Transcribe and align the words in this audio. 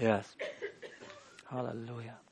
Yes. 0.00 0.36
Halleluja. 1.44 2.22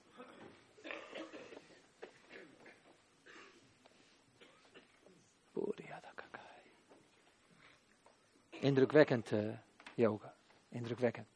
Indrukwekkend, 8.60 9.30
uh, 9.30 9.54
yoga. 9.94 10.34
Indrukwekkend. 10.68 11.26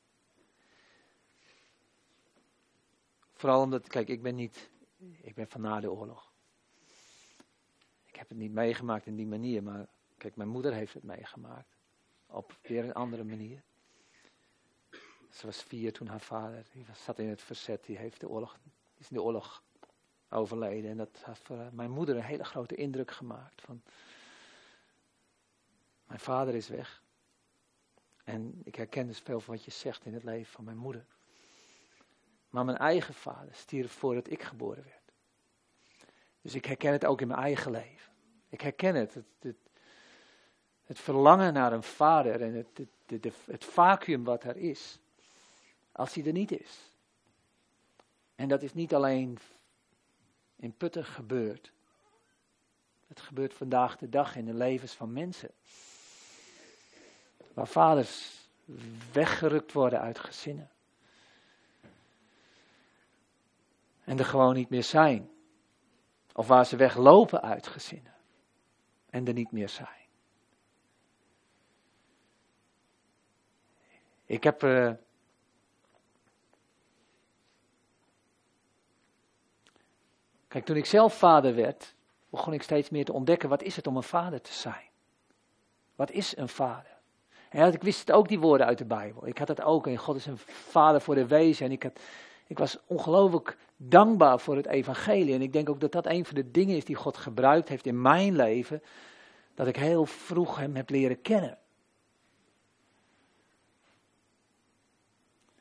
Vooral 3.32 3.62
omdat, 3.62 3.88
kijk, 3.88 4.08
ik 4.08 4.22
ben 4.22 4.34
niet, 4.34 4.70
ik 5.20 5.34
ben 5.34 5.48
van 5.48 5.60
na 5.60 5.80
de 5.80 5.90
oorlog. 5.90 6.32
Ik 8.06 8.16
heb 8.16 8.28
het 8.28 8.38
niet 8.38 8.52
meegemaakt 8.52 9.06
in 9.06 9.16
die 9.16 9.26
manier, 9.26 9.62
maar 9.62 9.86
kijk, 10.16 10.36
mijn 10.36 10.48
moeder 10.48 10.72
heeft 10.72 10.94
het 10.94 11.02
meegemaakt. 11.02 11.76
Op 12.26 12.58
weer 12.62 12.84
een 12.84 12.94
andere 12.94 13.24
manier. 13.24 13.62
Ze 15.32 15.46
was 15.46 15.62
vier 15.62 15.92
toen 15.92 16.06
haar 16.06 16.20
vader, 16.20 16.64
die 16.72 16.86
zat 17.04 17.18
in 17.18 17.28
het 17.28 17.42
verzet, 17.42 17.84
die 17.84 17.96
heeft 17.96 18.20
de 18.20 18.28
oorlog, 18.28 18.58
is 18.96 19.08
in 19.08 19.16
de 19.16 19.22
oorlog 19.22 19.62
overleden. 20.28 20.90
En 20.90 20.96
dat 20.96 21.22
heeft 21.24 21.42
voor 21.42 21.68
mijn 21.72 21.90
moeder 21.90 22.16
een 22.16 22.22
hele 22.22 22.44
grote 22.44 22.74
indruk 22.74 23.10
gemaakt. 23.10 23.60
Van, 23.60 23.82
mijn 26.06 26.20
vader 26.20 26.54
is 26.54 26.68
weg. 26.68 27.02
En 28.24 28.60
ik 28.64 28.74
herken 28.74 29.06
dus 29.06 29.18
veel 29.18 29.40
van 29.40 29.54
wat 29.54 29.64
je 29.64 29.70
zegt 29.70 30.04
in 30.04 30.14
het 30.14 30.24
leven 30.24 30.52
van 30.52 30.64
mijn 30.64 30.76
moeder. 30.76 31.06
Maar 32.50 32.64
mijn 32.64 32.78
eigen 32.78 33.14
vader 33.14 33.54
stierf 33.54 33.92
voordat 33.92 34.30
ik 34.30 34.42
geboren 34.42 34.84
werd. 34.84 35.12
Dus 36.40 36.54
ik 36.54 36.64
herken 36.64 36.92
het 36.92 37.04
ook 37.04 37.20
in 37.20 37.28
mijn 37.28 37.40
eigen 37.40 37.70
leven. 37.70 38.12
Ik 38.48 38.60
herken 38.60 38.94
het. 38.94 39.14
Het, 39.14 39.56
het, 40.84 40.98
verlangen 40.98 41.52
naar 41.52 41.72
een 41.72 41.82
vader 41.82 42.42
en 42.42 42.54
het, 42.54 42.86
het, 43.06 43.34
het 43.44 43.64
vacuüm 43.64 44.24
wat 44.24 44.44
er 44.44 44.56
is. 44.56 44.98
Als 45.92 46.14
hij 46.14 46.24
er 46.24 46.32
niet 46.32 46.52
is. 46.52 46.90
En 48.34 48.48
dat 48.48 48.62
is 48.62 48.74
niet 48.74 48.94
alleen 48.94 49.38
in 50.56 50.76
Putten 50.76 51.04
gebeurd. 51.04 51.72
Het 53.06 53.20
gebeurt 53.20 53.54
vandaag 53.54 53.96
de 53.96 54.08
dag 54.08 54.36
in 54.36 54.44
de 54.44 54.54
levens 54.54 54.94
van 54.94 55.12
mensen. 55.12 55.50
Waar 57.54 57.68
vaders 57.68 58.40
weggerukt 59.12 59.72
worden 59.72 60.00
uit 60.00 60.18
gezinnen. 60.18 60.70
En 64.04 64.18
er 64.18 64.24
gewoon 64.24 64.54
niet 64.54 64.70
meer 64.70 64.84
zijn. 64.84 65.30
Of 66.32 66.46
waar 66.46 66.66
ze 66.66 66.76
weglopen 66.76 67.42
uit 67.42 67.66
gezinnen. 67.66 68.14
En 69.10 69.26
er 69.26 69.32
niet 69.32 69.52
meer 69.52 69.68
zijn. 69.68 70.06
Ik 74.24 74.42
heb. 74.42 74.62
Uh, 74.62 74.92
kijk, 80.52 80.64
toen 80.64 80.76
ik 80.76 80.86
zelf 80.86 81.14
vader 81.14 81.54
werd, 81.54 81.94
begon 82.30 82.52
ik 82.52 82.62
steeds 82.62 82.90
meer 82.90 83.04
te 83.04 83.12
ontdekken: 83.12 83.48
wat 83.48 83.62
is 83.62 83.76
het 83.76 83.86
om 83.86 83.96
een 83.96 84.02
vader 84.02 84.40
te 84.40 84.52
zijn? 84.52 84.90
Wat 85.94 86.10
is 86.10 86.36
een 86.36 86.48
vader? 86.48 86.90
En 87.50 87.72
ik 87.72 87.82
wist 87.82 88.00
het 88.00 88.12
ook, 88.12 88.28
die 88.28 88.40
woorden 88.40 88.66
uit 88.66 88.78
de 88.78 88.84
Bijbel. 88.84 89.26
Ik 89.26 89.38
had 89.38 89.48
het 89.48 89.62
ook. 89.62 89.86
En 89.86 89.96
God 89.96 90.16
is 90.16 90.26
een 90.26 90.38
vader 90.46 91.00
voor 91.00 91.14
de 91.14 91.26
wezen. 91.26 91.66
En 91.66 91.72
ik, 91.72 91.82
had, 91.82 92.00
ik 92.46 92.58
was 92.58 92.78
ongelooflijk 92.86 93.56
dankbaar 93.76 94.40
voor 94.40 94.56
het 94.56 94.66
evangelie. 94.66 95.34
En 95.34 95.42
ik 95.42 95.52
denk 95.52 95.68
ook 95.68 95.80
dat 95.80 95.92
dat 95.92 96.06
een 96.06 96.24
van 96.24 96.34
de 96.34 96.50
dingen 96.50 96.76
is 96.76 96.84
die 96.84 96.96
God 96.96 97.16
gebruikt 97.16 97.68
heeft 97.68 97.86
in 97.86 98.02
mijn 98.02 98.36
leven. 98.36 98.82
Dat 99.54 99.66
ik 99.66 99.76
heel 99.76 100.06
vroeg 100.06 100.56
hem 100.56 100.76
heb 100.76 100.90
leren 100.90 101.22
kennen. 101.22 101.58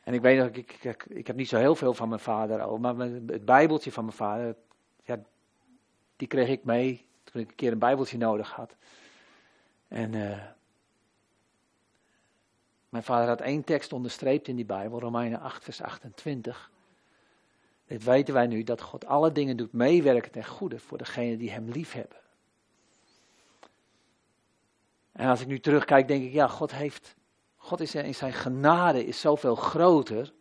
En 0.04 0.14
ik 0.14 0.22
weet 0.22 0.40
nog, 0.40 0.48
ik, 0.48 0.74
ik, 0.82 1.06
ik 1.10 1.28
heb 1.28 1.36
niet 1.36 1.50
zo 1.50 1.58
heel 1.58 1.76
veel 1.76 1.94
van 1.94 2.10
mijn 2.10 2.22
vader 2.22 2.62
over, 2.62 2.80
maar 2.80 3.08
het 3.08 3.46
bijbeltje 3.46 3.92
van 3.92 4.04
mijn 4.06 4.18
vader, 4.18 4.56
ja, 5.12 5.24
die 6.16 6.28
kreeg 6.28 6.48
ik 6.48 6.64
mee 6.64 7.06
toen 7.24 7.42
ik 7.42 7.50
een 7.50 7.56
keer 7.56 7.72
een 7.72 7.80
bijbeltje 7.80 8.18
nodig 8.18 8.52
had. 8.52 8.76
En 9.88 10.14
uh, 10.14 10.44
mijn 12.90 13.04
vader 13.04 13.28
had 13.28 13.42
één 13.42 13.64
tekst 13.64 13.94
onderstreept 13.94 14.48
in 14.48 14.56
die 14.56 14.66
Bijbel, 14.66 15.00
Romeinen 15.00 15.40
8, 15.40 15.64
vers 15.64 15.82
28. 15.82 16.72
Dit 17.86 18.04
weten 18.04 18.34
wij 18.34 18.48
nu, 18.48 18.64
dat 18.64 18.82
God 18.82 19.06
alle 19.06 19.32
dingen 19.32 19.58
doet 19.58 19.74
meewerken 19.74 20.32
ten 20.32 20.46
goede 20.46 20.80
voor 20.80 20.98
degenen 20.98 21.38
die 21.38 21.52
hem 21.52 21.70
lief 21.70 21.94
hebben. 21.94 22.18
En 25.12 25.30
als 25.30 25.42
ik 25.42 25.48
nu 25.48 25.60
terugkijk, 25.60 26.08
denk 26.08 26.24
ik, 26.24 26.32
ja, 26.32 26.48
God 26.48 26.72
heeft, 26.72 27.16
God 27.56 27.80
is 27.80 27.96
in 27.96 28.16
zijn 28.16 28.34
genade 28.34 29.06
is 29.06 29.20
zoveel 29.20 29.56
groter. 29.56 30.34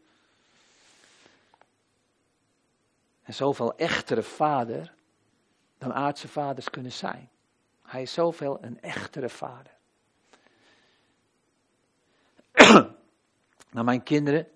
En 3.31 3.37
zoveel 3.37 3.77
echtere 3.77 4.23
vader 4.23 4.95
dan 5.79 5.93
aardse 5.93 6.29
vaders 6.29 6.71
kunnen 6.71 6.93
zijn. 6.93 7.31
Hij 7.83 8.03
is 8.03 8.13
zoveel 8.13 8.59
een 8.61 8.81
echtere 8.81 9.29
vader. 9.29 9.73
naar 13.71 13.85
mijn 13.91 14.03
kinderen. 14.03 14.49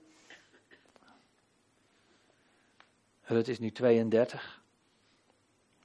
Het 3.23 3.49
is 3.49 3.59
nu 3.59 3.71
32. 3.71 4.63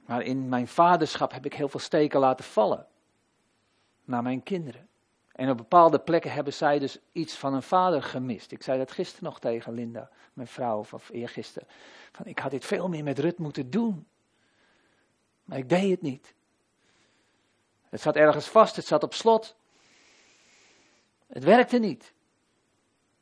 Maar 0.06 0.22
in 0.22 0.48
mijn 0.48 0.68
vaderschap 0.68 1.32
heb 1.32 1.44
ik 1.44 1.54
heel 1.54 1.68
veel 1.68 1.80
steken 1.80 2.20
laten 2.20 2.44
vallen. 2.44 2.86
Naar 4.04 4.22
mijn 4.22 4.42
kinderen. 4.42 4.88
En 5.40 5.50
op 5.50 5.56
bepaalde 5.56 5.98
plekken 5.98 6.32
hebben 6.32 6.52
zij 6.52 6.78
dus 6.78 6.98
iets 7.12 7.34
van 7.34 7.54
een 7.54 7.62
vader 7.62 8.02
gemist. 8.02 8.52
Ik 8.52 8.62
zei 8.62 8.78
dat 8.78 8.90
gisteren 8.90 9.24
nog 9.24 9.40
tegen 9.40 9.72
Linda, 9.72 10.10
mijn 10.32 10.48
vrouw, 10.48 10.78
of 10.78 11.08
eergisteren. 11.08 11.68
Van, 12.12 12.26
ik 12.26 12.38
had 12.38 12.50
dit 12.50 12.64
veel 12.64 12.88
meer 12.88 13.04
met 13.04 13.18
Rut 13.18 13.38
moeten 13.38 13.70
doen. 13.70 14.06
Maar 15.44 15.58
ik 15.58 15.68
deed 15.68 15.90
het 15.90 16.02
niet. 16.02 16.34
Het 17.88 18.00
zat 18.00 18.16
ergens 18.16 18.48
vast, 18.48 18.76
het 18.76 18.86
zat 18.86 19.02
op 19.02 19.14
slot. 19.14 19.56
Het 21.26 21.44
werkte 21.44 21.78
niet. 21.78 22.12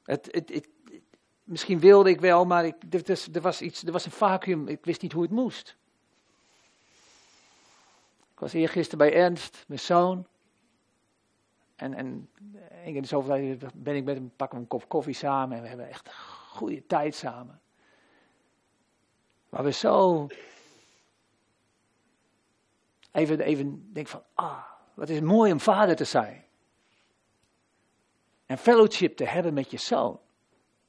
Het, 0.05 0.29
het, 0.31 0.49
het, 0.49 0.69
misschien 1.45 1.81
wilde 1.81 2.11
ik 2.11 2.21
wel, 2.21 2.45
maar 2.45 2.67
ik, 2.67 2.75
er, 3.33 3.41
was 3.41 3.63
iets, 3.63 3.83
er 3.83 3.93
was 3.93 4.05
een 4.05 4.11
vacuüm. 4.11 4.69
Ik 4.69 4.85
wist 4.85 5.03
niet 5.03 5.13
hoe 5.13 5.23
het 5.23 5.31
moest. 5.31 5.77
Ik 8.33 8.39
was 8.39 8.53
eergisteren 8.53 8.99
bij 8.99 9.15
Ernst, 9.15 9.65
mijn 9.67 9.81
zoon. 9.81 10.27
En, 11.79 11.95
en 11.95 12.31
één 12.85 12.93
keer 12.93 13.07
zoveel 13.07 13.57
ben 13.75 13.97
ik 13.97 14.05
met 14.05 14.15
hem, 14.15 14.33
pakken 14.37 14.57
we 14.57 14.63
een 14.63 14.69
kop 14.69 14.89
koffie 14.89 15.15
samen. 15.15 15.57
En 15.57 15.63
we 15.63 15.69
hebben 15.69 15.89
echt 15.89 16.07
een 16.07 16.13
goede 16.49 16.87
tijd 16.87 17.15
samen. 17.15 17.61
Waar 19.49 19.65
we 19.65 19.73
zo 19.73 20.27
even, 23.13 23.41
even 23.41 23.93
denk 23.93 24.09
van, 24.09 24.23
ah, 24.35 24.63
wat 24.95 25.09
is 25.09 25.21
mooi 25.21 25.53
om 25.53 25.61
vader 25.61 25.97
te 25.97 26.05
zijn. 26.05 26.45
En 28.47 28.59
fellowship 28.59 29.17
te 29.17 29.25
hebben 29.25 29.55
met 29.55 29.71
je 29.71 29.79
zoon. 29.79 30.21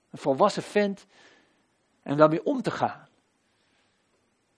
Een 0.10 0.20
volwassen 0.20 0.64
vent. 0.64 1.06
En 2.02 2.18
daarmee 2.18 2.46
om 2.46 2.62
te 2.62 2.72
gaan. 2.72 3.08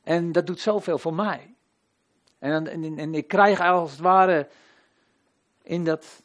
En 0.03 0.31
dat 0.31 0.47
doet 0.47 0.59
zoveel 0.59 0.97
voor 0.97 1.13
mij. 1.13 1.55
En, 2.39 2.67
en, 2.67 2.97
en 2.97 3.15
ik 3.15 3.27
krijg 3.27 3.59
als 3.59 3.91
het 3.91 3.99
ware 3.99 4.49
in, 5.63 5.83
dat, 5.83 6.23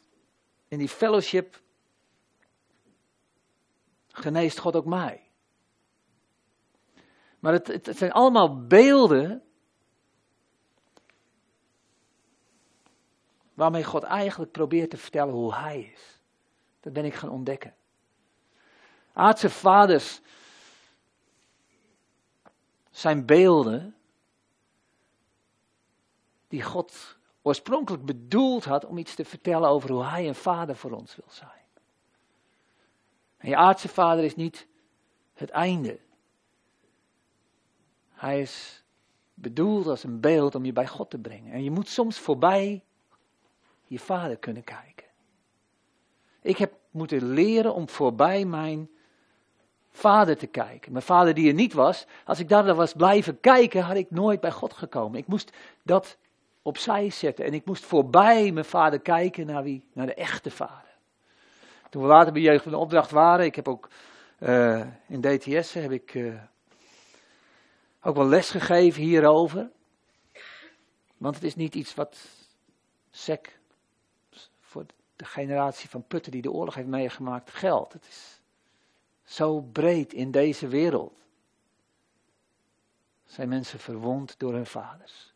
in 0.67 0.77
die 0.77 0.89
fellowship 0.89 1.61
geneest 4.11 4.59
God 4.59 4.75
ook 4.75 4.85
mij. 4.85 5.29
Maar 7.39 7.53
het, 7.53 7.67
het, 7.67 7.97
zijn 7.97 8.11
allemaal 8.11 8.65
beelden 8.67 9.43
waarmee 13.53 13.83
God 13.83 14.03
eigenlijk 14.03 14.51
probeert 14.51 14.89
te 14.89 14.97
vertellen 14.97 15.33
hoe 15.33 15.53
Hij 15.53 15.91
is. 15.93 16.19
Dat 16.79 16.93
ben 16.93 17.05
ik 17.05 17.13
gaan 17.13 17.29
ontdekken. 17.29 17.75
Aardse 19.13 19.49
vaders 19.49 20.21
zijn 22.89 23.25
beelden 23.25 23.95
die 26.47 26.63
God 26.63 27.16
oorspronkelijk 27.47 28.05
bedoeld 28.05 28.65
had 28.65 28.85
om 28.85 28.97
iets 28.97 29.15
te 29.15 29.25
vertellen 29.25 29.69
over 29.69 29.91
hoe 29.91 30.03
Hij 30.03 30.27
een 30.27 30.35
vader 30.35 30.75
voor 30.75 30.91
ons 30.91 31.15
wil 31.15 31.29
zijn. 31.29 31.65
En 33.37 33.49
je 33.49 33.55
aardse 33.55 33.87
vader 33.87 34.23
is 34.23 34.35
niet 34.35 34.67
het 35.33 35.49
einde. 35.49 35.99
Hij 38.09 38.41
is 38.41 38.83
bedoeld 39.33 39.87
als 39.87 40.03
een 40.03 40.19
beeld 40.19 40.55
om 40.55 40.65
je 40.65 40.73
bij 40.73 40.87
God 40.87 41.09
te 41.09 41.17
brengen. 41.17 41.51
En 41.51 41.63
je 41.63 41.71
moet 41.71 41.87
soms 41.87 42.19
voorbij 42.19 42.83
je 43.83 43.99
vader 43.99 44.37
kunnen 44.37 44.63
kijken. 44.63 45.05
Ik 46.41 46.57
heb 46.57 46.73
moeten 46.91 47.33
leren 47.33 47.73
om 47.73 47.89
voorbij 47.89 48.45
mijn 48.45 48.89
vader 49.89 50.37
te 50.37 50.47
kijken. 50.47 50.91
Mijn 50.91 51.03
vader 51.03 51.33
die 51.33 51.47
er 51.47 51.53
niet 51.53 51.73
was. 51.73 52.05
Als 52.25 52.39
ik 52.39 52.49
daar 52.49 52.75
was 52.75 52.93
blijven 52.93 53.39
kijken, 53.39 53.83
had 53.83 53.95
ik 53.95 54.11
nooit 54.11 54.39
bij 54.39 54.51
God 54.51 54.73
gekomen. 54.73 55.19
Ik 55.19 55.27
moest 55.27 55.51
dat 55.83 56.17
opzij 56.67 57.09
zetten. 57.09 57.45
En 57.45 57.53
ik 57.53 57.65
moest 57.65 57.85
voorbij 57.85 58.51
mijn 58.51 58.65
vader 58.65 58.99
kijken 58.99 59.45
naar 59.45 59.63
wie? 59.63 59.85
Naar 59.93 60.05
de 60.05 60.13
echte 60.13 60.51
vader. 60.51 60.95
Toen 61.89 62.01
we 62.01 62.07
later 62.07 62.33
bij 62.33 62.41
jeugd 62.41 62.63
van 62.63 62.71
de 62.71 62.77
opdracht 62.77 63.11
waren, 63.11 63.45
ik 63.45 63.55
heb 63.55 63.67
ook 63.67 63.89
Uh, 64.39 64.87
in 65.07 65.21
DTS 65.21 65.73
heb 65.73 65.91
ik 65.91 66.13
uh, 66.13 66.41
ook 68.01 68.15
wel 68.15 68.27
les 68.27 68.49
gegeven 68.49 69.01
hierover. 69.01 69.71
Want 71.17 71.35
het 71.35 71.43
is 71.43 71.55
niet 71.55 71.75
iets 71.75 71.95
wat 71.95 72.17
sec 73.09 73.59
voor 74.59 74.85
de 75.15 75.25
generatie 75.25 75.89
van 75.89 76.03
Putten 76.07 76.31
die 76.31 76.41
de 76.41 76.51
oorlog 76.51 76.75
heeft 76.75 76.87
meegemaakt 76.87 77.49
geldt. 77.49 77.93
Het 77.93 78.07
is 78.07 78.41
zo 79.23 79.61
breed 79.61 80.13
in 80.13 80.31
deze 80.31 80.67
wereld. 80.67 81.23
Zijn 83.25 83.49
mensen 83.49 83.79
verwond 83.79 84.39
door 84.39 84.53
hun 84.53 84.65
vaders. 84.65 85.33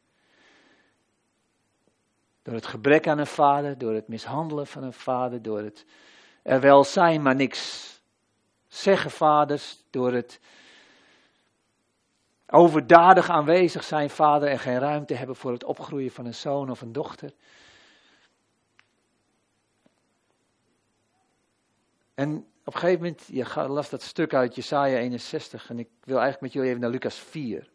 Door 2.42 2.54
het 2.54 2.66
gebrek 2.66 3.08
aan 3.08 3.18
een 3.18 3.28
vader, 3.28 3.78
door 3.78 3.94
het 3.94 4.08
mishandelen 4.08 4.68
van 4.68 4.84
een 4.84 4.94
vader, 4.94 5.42
door 5.42 5.60
het 5.60 5.86
er 6.42 6.60
wel 6.60 6.84
zijn, 6.84 7.22
maar 7.22 7.36
niks 7.36 7.90
zeggen 8.68 9.12
vaders, 9.12 9.84
door 9.90 10.14
het 10.14 10.40
overdadig 12.48 13.30
aanwezig 13.30 13.84
zijn 13.84 14.10
vader 14.10 14.50
en 14.50 14.60
geen 14.60 14.80
ruimte 14.80 15.14
hebben 15.14 15.36
voor 15.36 15.52
het 15.52 15.64
opgroeien 15.64 16.12
van 16.12 16.26
een 16.26 16.34
zoon 16.34 16.70
of 16.70 16.82
een 16.82 16.92
dochter. 16.92 17.34
En 22.14 22.36
op 22.64 22.74
een 22.74 22.80
gegeven 22.80 23.02
moment, 23.02 23.28
je 23.28 23.68
las 23.68 23.90
dat 23.90 24.02
stuk 24.02 24.34
uit 24.34 24.56
Jesaja 24.56 24.98
61 24.98 25.70
en 25.70 25.80
ik 25.80 25.90
wil 26.04 26.20
eigenlijk 26.20 26.42
met 26.42 26.54
jullie 26.54 26.70
even 26.70 26.82
naar 26.82 26.90
Lucas 26.90 27.20
4, 27.20 27.70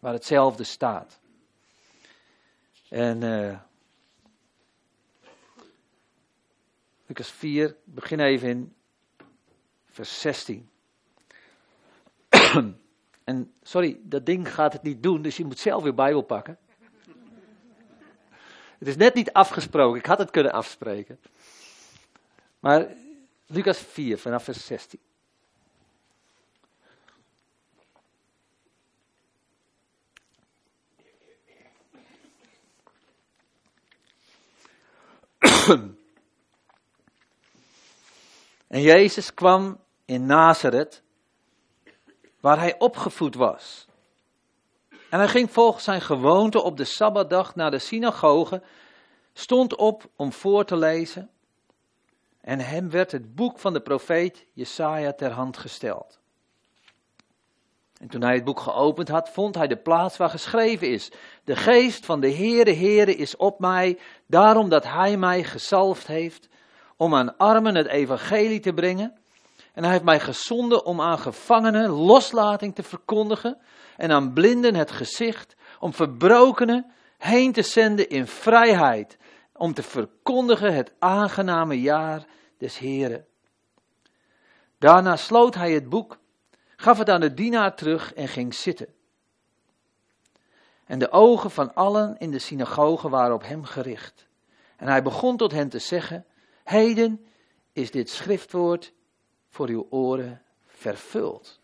waar 0.00 0.12
hetzelfde 0.12 0.64
staat. 0.64 1.20
En 2.88 3.22
uh, 3.22 3.58
Lucas 7.06 7.30
4, 7.30 7.76
begin 7.84 8.20
even 8.20 8.48
in 8.48 8.74
vers 9.86 10.20
16. 10.20 10.68
en 13.24 13.52
sorry, 13.62 14.00
dat 14.02 14.26
ding 14.26 14.54
gaat 14.54 14.72
het 14.72 14.82
niet 14.82 15.02
doen, 15.02 15.22
dus 15.22 15.36
je 15.36 15.44
moet 15.44 15.58
zelf 15.58 15.82
weer 15.82 15.94
Bijbel 15.94 16.22
pakken. 16.22 16.58
Het 18.78 18.88
is 18.88 18.96
net 18.96 19.14
niet 19.14 19.32
afgesproken, 19.32 19.98
ik 19.98 20.06
had 20.06 20.18
het 20.18 20.30
kunnen 20.30 20.52
afspreken. 20.52 21.20
Maar 22.60 22.94
Lucas 23.46 23.78
4 23.78 24.18
vanaf 24.18 24.44
vers 24.44 24.66
16. 24.66 25.00
En 38.66 38.80
Jezus 38.80 39.34
kwam 39.34 39.80
in 40.04 40.26
Nazareth, 40.26 41.02
waar 42.40 42.58
hij 42.58 42.78
opgevoed 42.78 43.34
was. 43.34 43.86
En 45.10 45.18
hij 45.18 45.28
ging 45.28 45.50
volgens 45.50 45.84
zijn 45.84 46.00
gewoonte 46.00 46.62
op 46.62 46.76
de 46.76 46.84
Sabbatdag 46.84 47.54
naar 47.54 47.70
de 47.70 47.78
synagoge, 47.78 48.62
stond 49.32 49.76
op 49.76 50.10
om 50.16 50.32
voor 50.32 50.64
te 50.64 50.76
lezen, 50.76 51.30
en 52.40 52.60
hem 52.60 52.90
werd 52.90 53.12
het 53.12 53.34
boek 53.34 53.58
van 53.58 53.72
de 53.72 53.80
profeet 53.80 54.46
Jesaja 54.52 55.12
ter 55.12 55.30
hand 55.30 55.56
gesteld. 55.56 56.18
En 58.00 58.08
toen 58.08 58.22
hij 58.22 58.34
het 58.34 58.44
boek 58.44 58.60
geopend 58.60 59.08
had, 59.08 59.30
vond 59.30 59.54
hij 59.54 59.66
de 59.66 59.76
plaats 59.76 60.16
waar 60.16 60.30
geschreven 60.30 60.90
is: 60.90 61.10
De 61.44 61.56
geest 61.56 62.06
van 62.06 62.20
de 62.20 62.32
Heere 62.32 62.74
Heere 62.74 63.14
is 63.14 63.36
op 63.36 63.58
mij, 63.58 63.98
daarom 64.26 64.68
dat 64.68 64.84
hij 64.84 65.16
mij 65.16 65.44
gezalfd 65.44 66.06
heeft 66.06 66.48
om 66.96 67.14
aan 67.14 67.36
armen 67.36 67.74
het 67.74 67.86
evangelie 67.86 68.60
te 68.60 68.72
brengen. 68.72 69.14
En 69.72 69.82
hij 69.82 69.92
heeft 69.92 70.04
mij 70.04 70.20
gezonden 70.20 70.84
om 70.84 71.00
aan 71.00 71.18
gevangenen 71.18 71.90
loslating 71.90 72.74
te 72.74 72.82
verkondigen 72.82 73.58
en 73.96 74.10
aan 74.10 74.32
blinden 74.32 74.74
het 74.74 74.90
gezicht, 74.90 75.56
om 75.80 75.92
verbrokenen 75.92 76.92
heen 77.18 77.52
te 77.52 77.62
zenden 77.62 78.08
in 78.08 78.26
vrijheid, 78.26 79.18
om 79.52 79.74
te 79.74 79.82
verkondigen 79.82 80.74
het 80.74 80.92
aangename 80.98 81.80
jaar 81.80 82.24
des 82.58 82.78
Heren. 82.78 83.26
Daarna 84.78 85.16
sloot 85.16 85.54
hij 85.54 85.72
het 85.72 85.88
boek, 85.88 86.18
gaf 86.76 86.98
het 86.98 87.10
aan 87.10 87.20
de 87.20 87.34
dienaar 87.34 87.76
terug 87.76 88.14
en 88.14 88.28
ging 88.28 88.54
zitten. 88.54 88.94
En 90.84 90.98
de 90.98 91.10
ogen 91.10 91.50
van 91.50 91.74
allen 91.74 92.18
in 92.18 92.30
de 92.30 92.38
synagoge 92.38 93.08
waren 93.08 93.34
op 93.34 93.42
hem 93.42 93.64
gericht. 93.64 94.26
En 94.76 94.88
hij 94.88 95.02
begon 95.02 95.36
tot 95.36 95.52
hen 95.52 95.68
te 95.68 95.78
zeggen: 95.78 96.26
Heden 96.64 97.26
is 97.72 97.90
dit 97.90 98.10
schriftwoord 98.10 98.92
voor 99.48 99.68
uw 99.68 99.86
oren 99.90 100.42
vervuld. 100.66 101.60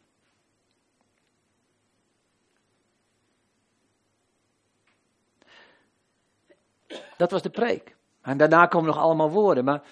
Dat 7.16 7.30
was 7.30 7.42
de 7.42 7.50
preek. 7.50 7.96
En 8.20 8.36
daarna 8.36 8.66
komen 8.66 8.86
nog 8.86 8.98
allemaal 8.98 9.30
woorden. 9.30 9.64
Maar 9.64 9.82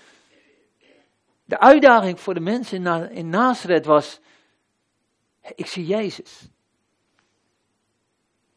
de 1.44 1.58
uitdaging 1.58 2.20
voor 2.20 2.34
de 2.34 2.40
mensen 2.40 3.11
in, 3.11 3.28
Nazareth 3.28 3.87
was: 3.87 4.20
ik 5.54 5.66
zie 5.66 5.87
Jezus. 5.87 6.48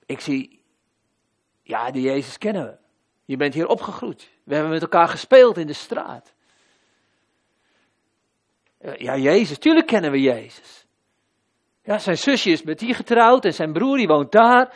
Ik 0.06 0.20
zie, 0.20 0.64
ja, 1.62 1.92
die 1.92 2.02
Jezus 2.02 2.38
kennen 2.38 2.66
we. 2.66 2.78
Je 3.26 3.38
bent 3.38 3.54
hier 3.54 3.68
opgegroeid. 3.68 4.30
We 4.44 4.54
hebben 4.54 4.72
met 4.72 4.82
elkaar 4.82 5.08
gespeeld 5.08 5.58
in 5.58 5.68
de 5.68 5.74
straat. 5.74 6.34
Eh, 8.78 8.96
ja, 8.96 9.18
Jezus, 9.18 9.58
tuurlijk 9.58 9.88
kennen 9.88 10.12
we 10.12 10.22
Jezus. 10.22 10.86
Ja, 11.84 11.98
zijn 11.98 12.18
zusje 12.18 12.50
is 12.50 12.64
met 12.64 12.80
die 12.80 12.94
getrouwd 12.94 13.46
en 13.46 13.54
zijn 13.54 13.74
broer 13.74 13.98
die 13.98 14.08
woont 14.08 14.32
daar. 14.32 14.74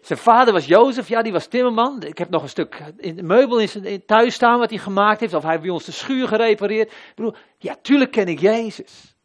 Zijn 0.00 0.18
vader 0.18 0.52
was 0.52 0.66
Jozef, 0.66 1.08
ja, 1.08 1.22
die 1.22 1.32
was 1.32 1.46
timmerman. 1.46 2.02
Ik 2.02 2.18
heb 2.18 2.30
nog 2.30 2.42
een 2.42 2.48
stuk 2.48 2.82
in 2.96 3.26
meubel 3.26 3.58
in 3.58 3.68
zijn 3.68 4.04
thuis 4.04 4.34
staan 4.34 4.58
wat 4.58 4.70
hij 4.70 4.78
gemaakt 4.78 5.20
heeft. 5.20 5.34
Of 5.34 5.42
hij 5.42 5.50
heeft 5.50 5.62
bij 5.62 5.72
ons 5.72 5.84
de 5.84 5.92
schuur 5.92 6.28
gerepareerd. 6.28 6.92
Broer, 7.14 7.38
ja, 7.58 7.76
tuurlijk 7.82 8.10
ken 8.10 8.28
ik 8.28 8.38
Jezus. 8.38 9.16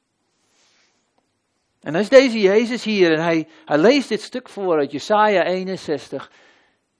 En 1.83 1.93
dan 1.93 2.01
is 2.01 2.09
deze 2.09 2.39
Jezus 2.39 2.83
hier 2.83 3.11
en 3.11 3.23
hij, 3.23 3.47
hij 3.65 3.77
leest 3.77 4.09
dit 4.09 4.21
stuk 4.21 4.49
voor 4.49 4.77
uit 4.77 4.91
Jesaja 4.91 5.43
61. 5.43 6.31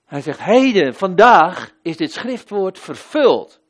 Hij 0.06 0.22
zegt, 0.22 0.40
heden, 0.40 0.94
vandaag 0.96 1.72
is 1.82 1.98
dit 1.98 2.12
schriftwoord 2.12 2.80
vervuld. 2.80 3.62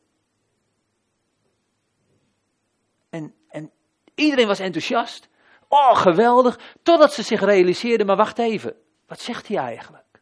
En, 3.10 3.34
en 3.50 3.72
iedereen 4.16 4.48
was 4.48 4.60
enthousiast. 4.60 5.30
Oh, 5.68 5.98
geweldig. 5.98 6.60
Totdat 6.84 7.14
ze 7.14 7.24
zich 7.24 7.40
realiseerden, 7.40 8.06
maar 8.06 8.16
wacht 8.16 8.40
even. 8.40 8.76
Wat 9.08 9.20
zegt 9.20 9.48
hij 9.48 9.58
eigenlijk? 9.58 10.22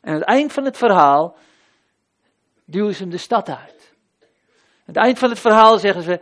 En 0.00 0.12
aan 0.12 0.18
het 0.18 0.28
eind 0.28 0.52
van 0.52 0.64
het 0.64 0.76
verhaal 0.76 1.36
duwen 2.64 2.94
ze 2.94 3.02
hem 3.02 3.10
de 3.10 3.18
stad 3.18 3.48
uit. 3.48 3.94
Aan 4.20 4.94
het 4.94 4.96
eind 4.96 5.18
van 5.18 5.30
het 5.30 5.38
verhaal 5.38 5.78
zeggen 5.78 6.02
ze, 6.02 6.20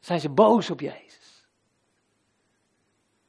zijn 0.00 0.20
ze 0.20 0.28
boos 0.28 0.70
op 0.70 0.80
Jezus. 0.80 1.46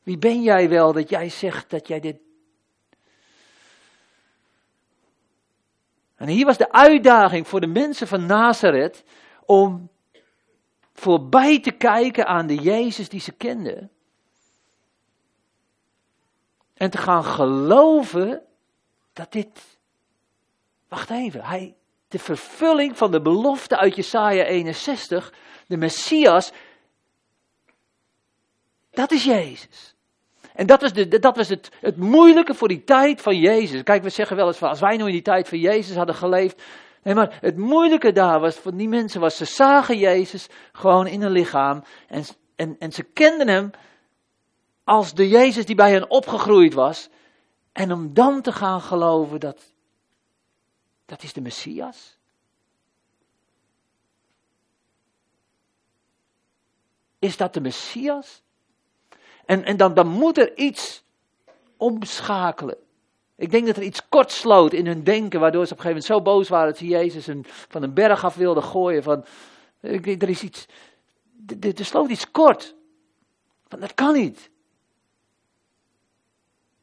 Wie 0.03 0.17
ben 0.17 0.41
jij 0.41 0.69
wel 0.69 0.93
dat 0.93 1.09
jij 1.09 1.29
zegt 1.29 1.69
dat 1.69 1.87
jij 1.87 1.99
dit 1.99 2.17
En 6.21 6.27
hier 6.27 6.45
was 6.45 6.57
de 6.57 6.71
uitdaging 6.71 7.47
voor 7.47 7.59
de 7.59 7.67
mensen 7.67 8.07
van 8.07 8.25
Nazareth 8.25 9.03
om 9.45 9.89
voorbij 10.93 11.59
te 11.59 11.71
kijken 11.71 12.25
aan 12.25 12.47
de 12.47 12.55
Jezus 12.55 13.09
die 13.09 13.19
ze 13.19 13.31
kenden. 13.31 13.91
En 16.73 16.89
te 16.89 16.97
gaan 16.97 17.23
geloven 17.23 18.43
dat 19.13 19.31
dit, 19.31 19.79
wacht 20.87 21.09
even, 21.09 21.43
hij, 21.43 21.75
de 22.11 22.19
vervulling 22.19 22.97
van 22.97 23.11
de 23.11 23.21
belofte 23.21 23.77
uit 23.77 23.95
Jesaja 23.95 24.43
61, 24.43 25.33
de 25.67 25.77
Messias, 25.77 26.51
dat 28.91 29.11
is 29.11 29.23
Jezus. 29.23 29.95
En 30.53 30.67
dat 30.67 30.81
was, 30.81 30.93
de, 30.93 31.19
dat 31.19 31.35
was 31.35 31.49
het, 31.49 31.69
het 31.79 31.97
moeilijke 31.97 32.53
voor 32.53 32.67
die 32.67 32.83
tijd 32.83 33.21
van 33.21 33.37
Jezus. 33.37 33.83
Kijk, 33.83 34.03
we 34.03 34.09
zeggen 34.09 34.35
wel 34.35 34.47
eens 34.47 34.57
van, 34.57 34.69
als 34.69 34.79
wij 34.79 34.95
nou 34.95 35.07
in 35.07 35.15
die 35.15 35.21
tijd 35.21 35.47
van 35.47 35.59
Jezus 35.59 35.95
hadden 35.95 36.15
geleefd. 36.15 36.61
Nee, 37.03 37.15
maar 37.15 37.37
het 37.41 37.57
moeilijke 37.57 38.11
daar 38.11 38.39
was, 38.39 38.55
voor 38.55 38.75
die 38.75 38.87
mensen 38.87 39.21
was, 39.21 39.37
ze 39.37 39.45
zagen 39.45 39.97
Jezus 39.97 40.47
gewoon 40.71 41.07
in 41.07 41.21
een 41.21 41.31
lichaam. 41.31 41.83
En, 42.07 42.23
en, 42.55 42.75
en 42.79 42.91
ze 42.91 43.03
kenden 43.03 43.47
hem 43.47 43.71
als 44.83 45.13
de 45.13 45.29
Jezus 45.29 45.65
die 45.65 45.75
bij 45.75 45.91
hen 45.91 46.09
opgegroeid 46.09 46.73
was. 46.73 47.09
En 47.71 47.91
om 47.91 48.13
dan 48.13 48.41
te 48.41 48.51
gaan 48.51 48.81
geloven 48.81 49.39
dat, 49.39 49.70
dat 51.11 51.23
is 51.23 51.33
de 51.33 51.41
Messias. 51.41 52.17
Is 57.19 57.37
dat 57.37 57.53
de 57.53 57.61
Messias? 57.61 58.41
En, 59.45 59.63
en 59.63 59.77
dan, 59.77 59.93
dan 59.93 60.07
moet 60.07 60.37
er 60.37 60.57
iets 60.57 61.03
omschakelen. 61.77 62.77
Ik 63.35 63.51
denk 63.51 63.65
dat 63.65 63.77
er 63.77 63.83
iets 63.83 64.09
kort 64.09 64.31
sloot 64.31 64.73
in 64.73 64.85
hun 64.85 65.03
denken, 65.03 65.39
waardoor 65.39 65.65
ze 65.65 65.71
op 65.73 65.77
een 65.77 65.83
gegeven 65.83 66.09
moment 66.09 66.25
zo 66.25 66.33
boos 66.33 66.49
waren 66.49 66.67
dat 66.67 66.77
ze 66.77 66.85
Jezus 66.85 67.27
een, 67.27 67.45
van 67.47 67.83
een 67.83 67.93
berg 67.93 68.23
af 68.23 68.35
wilden 68.35 68.63
gooien. 68.63 69.03
Van, 69.03 69.25
er 69.81 70.29
is 70.29 70.43
iets, 70.43 70.65
er 71.59 71.85
sloot 71.85 72.09
iets 72.09 72.31
kort. 72.31 72.75
Van, 73.67 73.79
dat 73.79 73.93
kan 73.93 74.13
niet. 74.13 74.49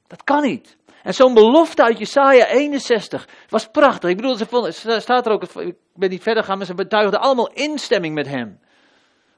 Dat 0.06 0.24
kan 0.24 0.42
niet. 0.42 0.77
En 1.02 1.14
zo'n 1.14 1.34
belofte 1.34 1.82
uit 1.82 1.98
Jesaja 1.98 2.46
61 2.46 3.28
was 3.48 3.68
prachtig. 3.70 4.10
Ik 4.10 4.16
bedoel, 4.16 4.36
ze 4.72 5.00
staat 5.00 5.26
er 5.26 5.32
ook, 5.32 5.42
ik 5.42 5.76
ben 5.94 6.10
niet 6.10 6.22
verder 6.22 6.44
gaan, 6.44 6.56
maar 6.56 6.66
ze 6.66 6.74
betuigden 6.74 7.20
allemaal 7.20 7.52
instemming 7.52 8.14
met 8.14 8.26
hem. 8.26 8.60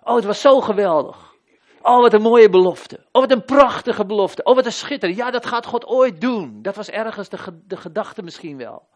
Oh, 0.02 0.14
het 0.14 0.24
was 0.24 0.40
zo 0.40 0.60
geweldig. 0.60 1.34
Oh, 1.82 2.00
wat 2.00 2.12
een 2.12 2.22
mooie 2.22 2.48
belofte. 2.48 2.96
Oh, 3.12 3.22
wat 3.22 3.30
een 3.30 3.44
prachtige 3.44 4.06
belofte. 4.06 4.42
Oh, 4.42 4.54
wat 4.54 4.66
een 4.66 4.72
schitterend. 4.72 5.18
Ja, 5.18 5.30
dat 5.30 5.46
gaat 5.46 5.66
God 5.66 5.86
ooit 5.86 6.20
doen. 6.20 6.62
Dat 6.62 6.76
was 6.76 6.90
ergens 6.90 7.28
de, 7.28 7.38
de 7.66 7.76
gedachte 7.76 8.22
misschien 8.22 8.56
wel. 8.56 8.88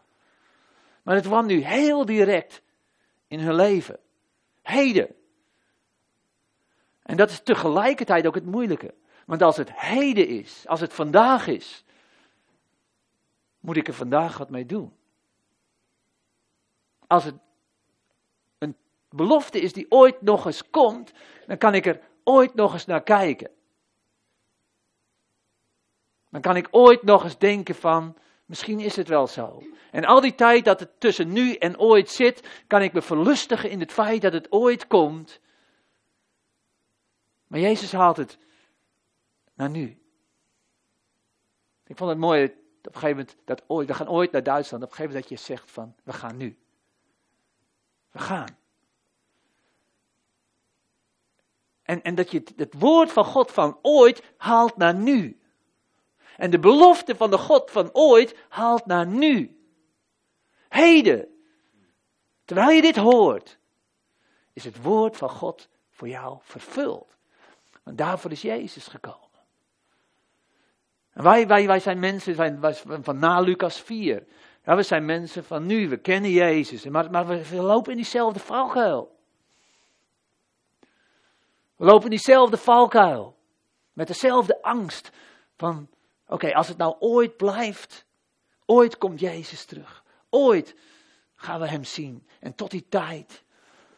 Maar 1.03 1.15
het 1.15 1.25
kwam 1.25 1.45
nu 1.45 1.63
heel 1.63 2.05
direct 2.05 2.61
in 3.27 3.39
hun 3.39 3.55
leven. 3.55 3.99
Heden. 4.61 5.15
En 7.03 7.17
dat 7.17 7.29
is 7.29 7.39
tegelijkertijd 7.43 8.27
ook 8.27 8.35
het 8.35 8.45
moeilijke. 8.45 8.93
Want 9.25 9.41
als 9.41 9.57
het 9.57 9.71
heden 9.73 10.27
is, 10.27 10.63
als 10.67 10.79
het 10.79 10.93
vandaag 10.93 11.47
is, 11.47 11.84
moet 13.65 13.77
ik 13.77 13.87
er 13.87 13.93
vandaag 13.93 14.37
wat 14.37 14.49
mee 14.49 14.65
doen. 14.65 14.93
Als 17.07 17.23
het 17.23 17.35
een 18.57 18.75
belofte 19.09 19.59
is 19.59 19.73
die 19.73 19.85
ooit 19.89 20.21
nog 20.21 20.45
eens 20.45 20.69
komt, 20.69 21.11
dan 21.47 21.57
kan 21.57 21.73
ik 21.73 21.85
er 21.85 22.01
ooit 22.23 22.53
nog 22.53 22.73
eens 22.73 22.85
naar 22.85 23.03
kijken. 23.03 23.51
Dan 26.29 26.41
kan 26.41 26.55
ik 26.55 26.67
ooit 26.71 27.03
nog 27.03 27.23
eens 27.23 27.37
denken 27.37 27.75
van, 27.75 28.17
misschien 28.45 28.79
is 28.79 28.95
het 28.95 29.07
wel 29.07 29.27
zo. 29.27 29.63
En 29.91 30.05
al 30.05 30.21
die 30.21 30.35
tijd 30.35 30.65
dat 30.65 30.79
het 30.79 30.99
tussen 30.99 31.33
nu 31.33 31.53
en 31.53 31.79
ooit 31.79 32.09
zit, 32.09 32.63
kan 32.67 32.81
ik 32.81 32.93
me 32.93 33.01
verlustigen 33.01 33.69
in 33.69 33.79
het 33.79 33.91
feit 33.91 34.21
dat 34.21 34.33
het 34.33 34.51
ooit 34.51 34.87
komt. 34.87 35.39
Maar 37.47 37.59
Jezus 37.59 37.91
haalt 37.91 38.17
het 38.17 38.37
naar 39.53 39.69
nu. 39.69 39.99
Ik 41.87 41.97
vond 41.97 42.09
het 42.09 42.19
mooi 42.19 42.63
op 42.87 42.93
een 42.93 42.99
gegeven 42.99 43.17
moment 43.17 43.37
dat 43.45 43.63
ooit, 43.67 43.87
we 43.87 43.93
gaan 43.93 44.09
ooit 44.09 44.31
naar 44.31 44.43
Duitsland, 44.43 44.83
op 44.83 44.89
een 44.89 44.95
gegeven 44.95 45.15
moment 45.15 45.29
dat 45.29 45.39
je 45.39 45.53
zegt 45.53 45.71
van, 45.71 45.95
we 46.03 46.13
gaan 46.13 46.37
nu. 46.37 46.57
We 48.11 48.19
gaan. 48.19 48.57
En, 51.83 52.03
en 52.03 52.15
dat 52.15 52.31
je 52.31 52.37
het, 52.37 52.53
het 52.55 52.73
woord 52.73 53.11
van 53.11 53.25
God 53.25 53.51
van 53.51 53.79
ooit 53.81 54.23
haalt 54.37 54.77
naar 54.77 54.95
nu. 54.95 55.39
En 56.37 56.51
de 56.51 56.59
belofte 56.59 57.15
van 57.15 57.31
de 57.31 57.37
God 57.37 57.71
van 57.71 57.89
ooit 57.93 58.35
haalt 58.49 58.85
naar 58.85 59.07
nu. 59.07 59.59
Heden. 60.69 61.27
Terwijl 62.45 62.69
je 62.69 62.81
dit 62.81 62.95
hoort, 62.95 63.57
is 64.53 64.63
het 64.63 64.81
woord 64.81 65.17
van 65.17 65.29
God 65.29 65.69
voor 65.89 66.07
jou 66.07 66.37
vervuld. 66.41 67.15
Want 67.83 67.97
daarvoor 67.97 68.31
is 68.31 68.41
Jezus 68.41 68.87
gekomen. 68.87 69.24
En 71.15 71.23
wij, 71.23 71.47
wij, 71.47 71.67
wij 71.67 71.79
zijn 71.79 71.99
mensen 71.99 72.59
van 73.03 73.19
na 73.19 73.39
Lucas 73.39 73.81
4. 73.81 74.23
Ja, 74.63 74.75
we 74.75 74.83
zijn 74.83 75.05
mensen 75.05 75.43
van 75.43 75.65
nu, 75.65 75.89
we 75.89 75.97
kennen 75.97 76.31
Jezus. 76.31 76.83
Maar, 76.83 77.11
maar 77.11 77.27
we, 77.27 77.49
we 77.49 77.55
lopen 77.55 77.91
in 77.91 77.97
diezelfde 77.97 78.39
valkuil. 78.39 79.15
We 81.75 81.85
lopen 81.85 82.03
in 82.03 82.09
diezelfde 82.09 82.57
valkuil. 82.57 83.37
Met 83.93 84.07
dezelfde 84.07 84.61
angst 84.61 85.11
van, 85.57 85.89
oké, 86.27 86.53
als 86.53 86.67
het 86.67 86.77
nou 86.77 86.95
ooit 86.99 87.37
blijft, 87.37 88.05
ooit 88.65 88.97
komt 88.97 89.19
Jezus 89.19 89.65
terug. 89.65 90.03
Ooit 90.29 90.75
gaan 91.35 91.59
we 91.59 91.67
hem 91.67 91.83
zien. 91.83 92.27
En 92.39 92.55
tot 92.55 92.71
die 92.71 92.85
tijd. 92.89 93.43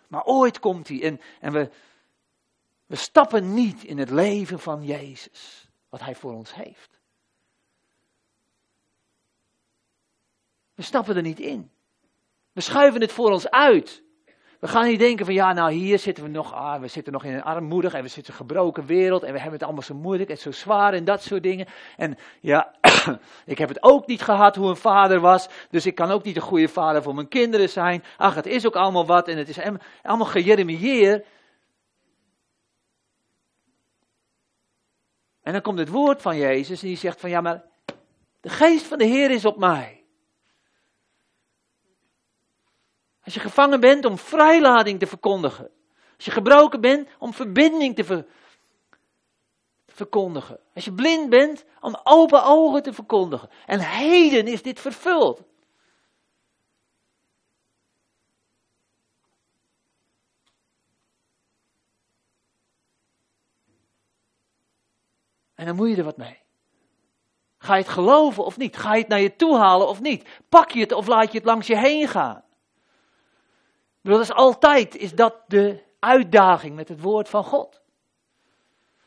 Maar 0.07 0.23
ooit 0.23 0.59
komt 0.59 0.87
hij. 0.87 1.03
En, 1.03 1.21
en 1.39 1.53
we, 1.53 1.69
we 2.85 2.95
stappen 2.95 3.53
niet 3.53 3.83
in 3.83 3.97
het 3.97 4.09
leven 4.09 4.59
van 4.59 4.83
Jezus. 4.83 5.69
Wat 5.89 5.99
hij 5.99 6.15
voor 6.15 6.33
ons 6.33 6.55
heeft. 6.55 6.96
We 10.77 10.83
stappen 10.83 11.15
er 11.15 11.21
niet 11.21 11.39
in. 11.39 11.71
We 12.51 12.61
schuiven 12.61 13.01
het 13.01 13.11
voor 13.11 13.31
ons 13.31 13.49
uit. 13.49 14.03
We 14.59 14.67
gaan 14.67 14.87
niet 14.87 14.99
denken 14.99 15.25
van 15.25 15.33
ja, 15.33 15.53
nou 15.53 15.71
hier 15.71 15.99
zitten 15.99 16.23
we 16.23 16.29
nog, 16.29 16.53
ah, 16.53 16.81
we 16.81 16.87
zitten 16.87 17.13
nog 17.13 17.23
in 17.23 17.33
een 17.33 17.43
armoedig 17.43 17.93
en 17.93 18.01
we 18.01 18.07
zitten 18.07 18.33
in 18.33 18.39
een 18.39 18.45
gebroken 18.45 18.85
wereld 18.85 19.23
en 19.23 19.31
we 19.31 19.39
hebben 19.39 19.53
het 19.53 19.63
allemaal 19.63 19.83
zo 19.83 19.95
moeilijk 19.95 20.29
en 20.29 20.37
zo 20.37 20.51
zwaar 20.51 20.93
en 20.93 21.05
dat 21.05 21.23
soort 21.23 21.43
dingen. 21.43 21.67
En 21.97 22.17
ja, 22.41 22.73
ik 23.45 23.57
heb 23.57 23.69
het 23.69 23.83
ook 23.83 24.07
niet 24.07 24.21
gehad 24.21 24.55
hoe 24.55 24.69
een 24.69 24.75
vader 24.75 25.19
was, 25.19 25.47
dus 25.69 25.85
ik 25.85 25.95
kan 25.95 26.11
ook 26.11 26.23
niet 26.23 26.35
een 26.35 26.41
goede 26.41 26.67
vader 26.67 27.03
voor 27.03 27.15
mijn 27.15 27.27
kinderen 27.27 27.69
zijn. 27.69 28.03
Ach, 28.17 28.35
het 28.35 28.45
is 28.45 28.65
ook 28.65 28.75
allemaal 28.75 29.05
wat 29.05 29.27
en 29.27 29.37
het 29.37 29.49
is 29.49 29.59
allemaal 30.03 30.27
gejeremieer. 30.27 31.25
En 35.41 35.53
dan 35.53 35.61
komt 35.61 35.79
het 35.79 35.89
woord 35.89 36.21
van 36.21 36.37
Jezus 36.37 36.81
en 36.81 36.87
die 36.87 36.97
zegt 36.97 37.19
van 37.19 37.29
ja, 37.29 37.41
maar 37.41 37.63
de 38.41 38.49
geest 38.49 38.85
van 38.85 38.97
de 38.97 39.05
Heer 39.05 39.31
is 39.31 39.45
op 39.45 39.57
mij. 39.57 39.96
Als 43.27 43.35
je 43.35 43.41
gevangen 43.41 43.79
bent 43.79 44.05
om 44.05 44.17
vrijlading 44.17 44.99
te 44.99 45.07
verkondigen. 45.07 45.69
Als 46.15 46.25
je 46.25 46.31
gebroken 46.31 46.81
bent 46.81 47.09
om 47.19 47.33
verbinding 47.33 47.95
te, 47.95 48.25
verkondigen. 49.87 50.59
Als 50.73 50.85
je 50.85 50.93
blind 50.93 51.29
bent 51.29 51.65
om 51.81 51.99
open 52.03 52.43
ogen 52.43 52.83
te 52.83 52.93
verkondigen. 52.93 53.49
En 53.65 53.79
heden 53.79 54.47
is 54.47 54.61
dit 54.61 54.79
vervuld. 54.79 55.43
En 65.55 65.65
dan 65.65 65.75
moet 65.75 65.89
je 65.89 65.95
er 65.95 66.03
wat 66.03 66.17
mee. 66.17 66.41
Ga 67.57 67.75
je 67.75 67.81
het 67.81 67.91
geloven 67.91 68.45
of 68.45 68.57
niet? 68.57 68.77
Ga 68.77 68.93
je 68.93 68.99
het 68.99 69.09
naar 69.09 69.21
je 69.21 69.35
toe 69.35 69.57
halen 69.57 69.87
of 69.87 70.01
niet? 70.01 70.41
Pak 70.49 70.71
je 70.71 70.79
het 70.79 70.91
of 70.91 71.07
laat 71.07 71.31
je 71.31 71.37
het 71.37 71.47
langs 71.47 71.67
je 71.67 71.77
heen 71.77 72.07
gaan? 72.07 72.45
Dat 74.01 74.19
is 74.19 74.31
altijd, 74.31 74.95
is 74.95 75.13
dat 75.15 75.35
de 75.47 75.83
uitdaging 75.99 76.75
met 76.75 76.89
het 76.89 77.01
woord 77.01 77.29
van 77.29 77.43
God. 77.43 77.81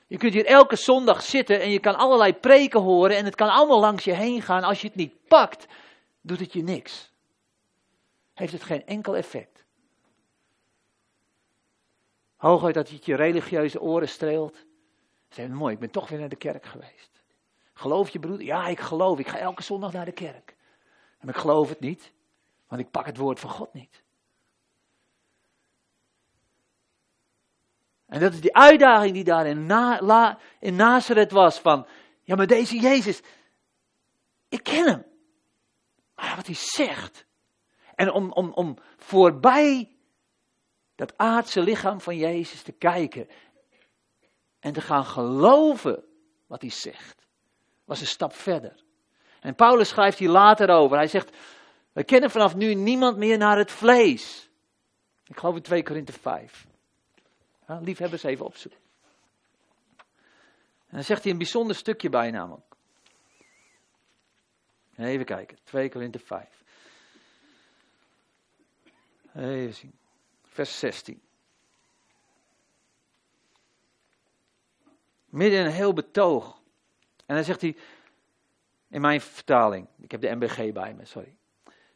Je 0.07 0.17
kunt 0.17 0.33
hier 0.33 0.47
elke 0.47 0.77
zondag 0.77 1.23
zitten 1.23 1.61
en 1.61 1.71
je 1.71 1.81
kan 1.81 1.95
allerlei 1.95 2.35
preken 2.35 2.81
horen 2.81 3.17
en 3.17 3.25
het 3.25 3.35
kan 3.35 3.49
allemaal 3.49 3.81
langs 3.81 4.05
je 4.05 4.13
heen 4.13 4.43
gaan. 4.43 4.63
Als 4.63 4.81
je 4.81 4.87
het 4.87 4.97
niet 4.97 5.27
pakt, 5.29 5.67
doet 6.21 6.41
het 6.41 6.53
je 6.53 6.63
niks. 6.63 7.13
Heeft 8.35 8.53
het 8.53 8.63
geen 8.63 8.87
enkel 8.87 9.17
effect. 9.17 9.65
Hooguit 12.37 12.75
dat 12.75 12.89
het 12.89 13.05
je 13.05 13.15
religieuze 13.15 13.81
oren 13.81 14.09
streelt. 14.09 14.57
Zeg, 15.29 15.49
mooi, 15.49 15.75
ik 15.75 15.81
ben 15.81 15.91
toch 15.91 16.09
weer 16.09 16.19
naar 16.19 16.29
de 16.29 16.37
kerk 16.37 16.67
geweest. 16.67 17.23
Geloof 17.73 18.11
je 18.11 18.19
broeder? 18.19 18.47
Ja, 18.47 18.67
ik 18.67 18.81
geloof. 18.81 19.19
Ik 19.19 19.29
ga 19.29 19.39
elke 19.39 19.63
zondag 19.63 19.93
naar 19.93 20.05
de 20.05 20.13
kerk. 20.13 20.57
En 21.19 21.29
ik 21.29 21.37
geloof 21.37 21.69
het 21.69 21.81
niet, 21.81 22.13
want 22.69 22.81
ik 22.81 22.91
pak 22.91 23.07
het 23.07 23.17
woord 23.17 23.41
van 23.41 23.51
God 23.51 23.73
niet. 23.73 24.03
En 28.11 28.21
dat 28.21 28.33
is 28.33 28.41
die 28.41 28.55
uitdaging 28.55 29.13
die 29.13 29.25
daar 29.25 29.47
in, 29.47 29.67
Na, 29.67 30.39
Nazareth 30.61 31.31
was 31.33 31.59
van, 31.59 31.87
ja 32.23 32.35
maar 32.35 32.47
deze 32.47 32.81
Jezus, 32.81 33.21
ik 34.49 34.63
ken 34.63 34.87
hem. 34.87 35.05
Maar 36.15 36.37
wat 36.37 36.47
hij 36.47 36.55
zegt. 36.55 37.25
En 37.95 38.13
om, 38.13 38.33
om, 38.33 38.53
om 38.53 38.77
voorbij 38.97 39.97
dat 40.95 41.17
aardse 41.17 41.61
lichaam 41.61 42.01
van 42.01 42.17
Jezus 42.17 42.63
te 42.63 42.73
kijken 42.73 43.29
en 44.61 44.73
te 44.73 44.81
gaan 44.81 45.05
geloven 45.05 46.05
wat 46.47 46.61
hij 46.61 46.71
zegt, 46.71 47.27
was 47.85 48.01
een 48.01 48.07
stap 48.07 48.35
verder. 48.35 48.85
En 49.41 49.55
Paulus 49.55 49.89
schrijft 49.89 50.19
hier 50.19 50.29
later 50.29 50.69
over. 50.69 50.97
Hij 50.97 51.09
zegt, 51.09 51.37
we 51.93 52.05
kennen 52.05 52.31
vanaf 52.31 52.55
nu 52.55 52.75
niemand 52.75 53.17
meer 53.17 53.39
naar 53.39 53.59
het 53.59 53.71
vlees. 53.71 54.51
Ik 55.25 55.39
geloof 55.39 55.57
in 55.57 55.63
2 55.63 55.83
Korinthe 55.83 56.13
5. 56.13 56.69
Ja, 57.71 57.81
liefhebbers 57.81 58.23
even 58.23 58.45
opzoeken. 58.45 58.81
En 60.87 60.97
dan 60.97 61.05
zegt 61.05 61.23
hij 61.23 61.33
een 61.33 61.39
bijzonder 61.39 61.77
stukje 61.77 62.09
bij 62.09 62.31
namelijk. 62.31 62.75
Even 64.97 65.25
kijken, 65.25 65.59
2 65.65 65.91
Korinthe 65.91 66.19
5. 66.19 66.65
Even 69.35 69.75
zien, 69.75 69.99
vers 70.43 70.79
16. 70.79 71.23
Midden 75.27 75.59
in 75.59 75.67
een 75.67 75.73
heel 75.73 75.93
betoog. 75.93 76.61
En 77.27 77.35
dan 77.35 77.45
zegt 77.45 77.61
hij, 77.61 77.77
in 78.89 79.01
mijn 79.01 79.21
vertaling, 79.21 79.89
ik 80.01 80.11
heb 80.11 80.21
de 80.21 80.35
MBG 80.35 80.73
bij 80.73 80.95
me, 80.95 81.05
sorry. 81.05 81.37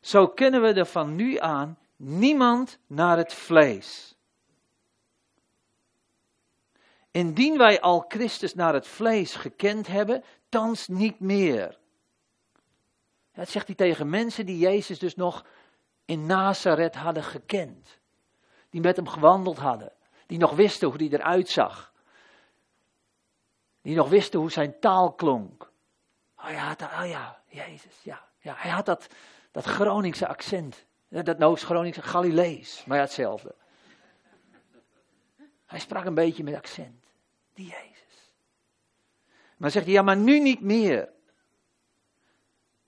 Zo 0.00 0.28
kennen 0.28 0.62
we 0.62 0.72
er 0.72 0.86
van 0.86 1.14
nu 1.14 1.38
aan 1.38 1.78
niemand 1.96 2.78
naar 2.86 3.16
het 3.16 3.34
vlees. 3.34 4.13
Indien 7.14 7.58
wij 7.58 7.80
al 7.80 8.04
Christus 8.08 8.54
naar 8.54 8.74
het 8.74 8.86
vlees 8.86 9.34
gekend 9.34 9.86
hebben, 9.86 10.24
thans 10.48 10.88
niet 10.88 11.20
meer. 11.20 11.78
Dat 13.32 13.48
zegt 13.48 13.66
hij 13.66 13.74
tegen 13.76 14.08
mensen 14.08 14.46
die 14.46 14.58
Jezus 14.58 14.98
dus 14.98 15.14
nog 15.14 15.44
in 16.04 16.26
Nazareth 16.26 16.94
hadden 16.94 17.22
gekend. 17.22 17.98
Die 18.70 18.80
met 18.80 18.96
hem 18.96 19.08
gewandeld 19.08 19.58
hadden. 19.58 19.92
Die 20.26 20.38
nog 20.38 20.54
wisten 20.54 20.88
hoe 20.88 20.96
hij 20.96 21.08
eruit 21.08 21.48
zag. 21.48 21.92
Die 23.82 23.96
nog 23.96 24.08
wisten 24.08 24.40
hoe 24.40 24.50
zijn 24.50 24.78
taal 24.80 25.12
klonk. 25.12 25.70
Oh 26.36 26.50
ja, 26.50 26.76
oh 27.00 27.08
ja, 27.08 27.42
Jezus, 27.46 28.02
ja. 28.02 28.28
ja 28.38 28.54
hij 28.56 28.70
had 28.70 28.86
dat, 28.86 29.06
dat 29.50 29.64
Groningse 29.64 30.28
accent. 30.28 30.84
Dat 31.08 31.38
Noost-Groningse 31.38 32.02
Galilees, 32.02 32.84
maar 32.84 32.96
ja, 32.96 33.02
hetzelfde. 33.02 33.54
Hij 35.66 35.78
sprak 35.78 36.04
een 36.04 36.14
beetje 36.14 36.44
met 36.44 36.54
accent. 36.54 37.03
Maar 39.56 39.70
zegt 39.70 39.84
hij, 39.84 39.94
ja, 39.94 40.02
maar 40.02 40.16
nu 40.16 40.40
niet 40.40 40.60
meer. 40.60 41.12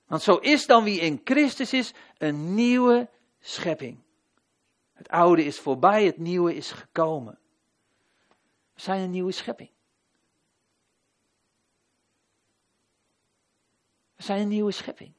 Want 0.07 0.23
zo 0.23 0.37
is 0.37 0.67
dan 0.67 0.85
wie 0.85 1.01
in 1.01 1.21
Christus 1.25 1.73
is, 1.73 1.95
een 2.19 2.55
nieuwe 2.55 3.09
schepping. 3.41 3.99
Het 4.93 5.09
oude 5.09 5.45
is 5.45 5.59
voorbij, 5.59 6.05
het 6.05 6.17
nieuwe 6.19 6.55
is 6.55 6.71
gekomen. 6.71 7.39
We 8.75 8.81
zijn 8.81 9.01
een 9.01 9.11
nieuwe 9.11 9.33
schepping. 9.33 9.71
We 14.17 14.23
zijn 14.23 14.41
een 14.41 14.49
nieuwe 14.49 14.73
schepping. 14.73 15.13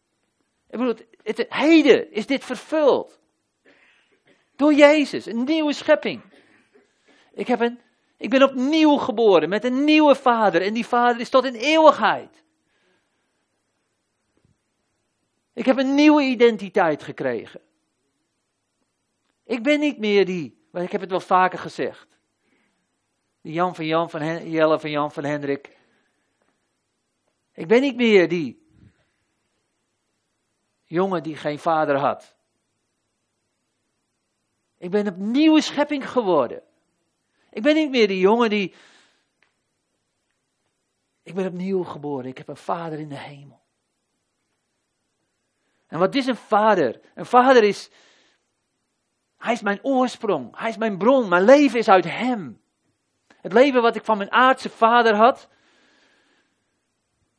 Ik 0.69 0.77
bedoel, 0.77 0.95
het, 1.23 1.45
heden 1.49 2.11
is 2.11 2.25
dit 2.25 2.43
vervuld. 2.43 3.19
Door 4.55 4.73
Jezus, 4.73 5.25
een 5.25 5.43
nieuwe 5.43 5.73
schepping. 5.73 6.21
Ik, 7.33 7.47
heb 7.47 7.59
een, 7.59 7.79
ik 8.17 8.29
ben 8.29 8.43
opnieuw 8.43 8.97
geboren 8.97 9.49
met 9.49 9.63
een 9.63 9.83
nieuwe 9.83 10.15
vader 10.15 10.61
en 10.61 10.73
die 10.73 10.85
vader 10.85 11.21
is 11.21 11.29
tot 11.29 11.45
in 11.45 11.53
eeuwigheid. 11.53 12.43
Ik 15.53 15.65
heb 15.65 15.77
een 15.77 15.95
nieuwe 15.95 16.23
identiteit 16.23 17.03
gekregen. 17.03 17.61
Ik 19.43 19.63
ben 19.63 19.79
niet 19.79 19.97
meer 19.97 20.25
die, 20.25 20.67
maar 20.71 20.83
ik 20.83 20.91
heb 20.91 21.01
het 21.01 21.09
wel 21.09 21.19
vaker 21.19 21.59
gezegd. 21.59 22.07
Die 23.41 23.53
Jan 23.53 23.75
van 23.75 23.85
Jan 23.85 24.09
van 24.09 24.49
Jelle 24.49 24.79
van 24.79 24.89
Jan 24.89 25.11
van 25.11 25.23
Hendrik. 25.23 25.77
Ik 27.53 27.67
ben 27.67 27.81
niet 27.81 27.95
meer 27.95 28.29
die 28.29 28.65
jongen 30.83 31.23
die 31.23 31.35
geen 31.35 31.59
vader 31.59 31.95
had. 31.95 32.35
Ik 34.77 34.91
ben 34.91 35.07
een 35.07 35.31
nieuwe 35.31 35.61
schepping 35.61 36.09
geworden. 36.09 36.66
Ik 37.57 37.63
ben 37.63 37.75
niet 37.75 37.89
meer 37.89 38.07
die 38.07 38.19
jongen 38.19 38.49
die. 38.49 38.73
Ik 41.23 41.33
ben 41.33 41.45
opnieuw 41.45 41.83
geboren. 41.83 42.25
Ik 42.25 42.37
heb 42.37 42.47
een 42.47 42.57
vader 42.57 42.99
in 42.99 43.09
de 43.09 43.17
hemel. 43.17 43.61
En 45.87 45.99
wat 45.99 46.15
is 46.15 46.25
een 46.25 46.35
vader? 46.35 46.99
Een 47.15 47.25
vader 47.25 47.63
is. 47.63 47.89
Hij 49.37 49.53
is 49.53 49.61
mijn 49.61 49.79
oorsprong. 49.81 50.57
Hij 50.57 50.69
is 50.69 50.77
mijn 50.77 50.97
bron. 50.97 51.29
Mijn 51.29 51.43
leven 51.43 51.79
is 51.79 51.89
uit 51.89 52.05
hem. 52.05 52.61
Het 53.27 53.53
leven 53.53 53.81
wat 53.81 53.95
ik 53.95 54.05
van 54.05 54.17
mijn 54.17 54.31
aardse 54.31 54.69
vader 54.69 55.15
had. 55.15 55.47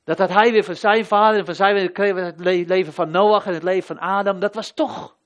Dat 0.05 0.19
had 0.19 0.29
hij 0.29 0.53
weer 0.53 0.65
van 0.65 0.77
zijn 0.77 1.05
vader 1.05 1.39
en 1.39 1.45
van 1.45 1.55
zijn 1.55 1.77
het 1.77 2.41
leven 2.69 2.93
van 2.93 3.11
Noach 3.11 3.47
en 3.47 3.55
het 3.55 3.63
leven 3.63 3.97
van 3.97 3.99
Adam. 3.99 4.41
Dat 4.41 4.55
was 4.55 4.71
toch. 4.71 5.17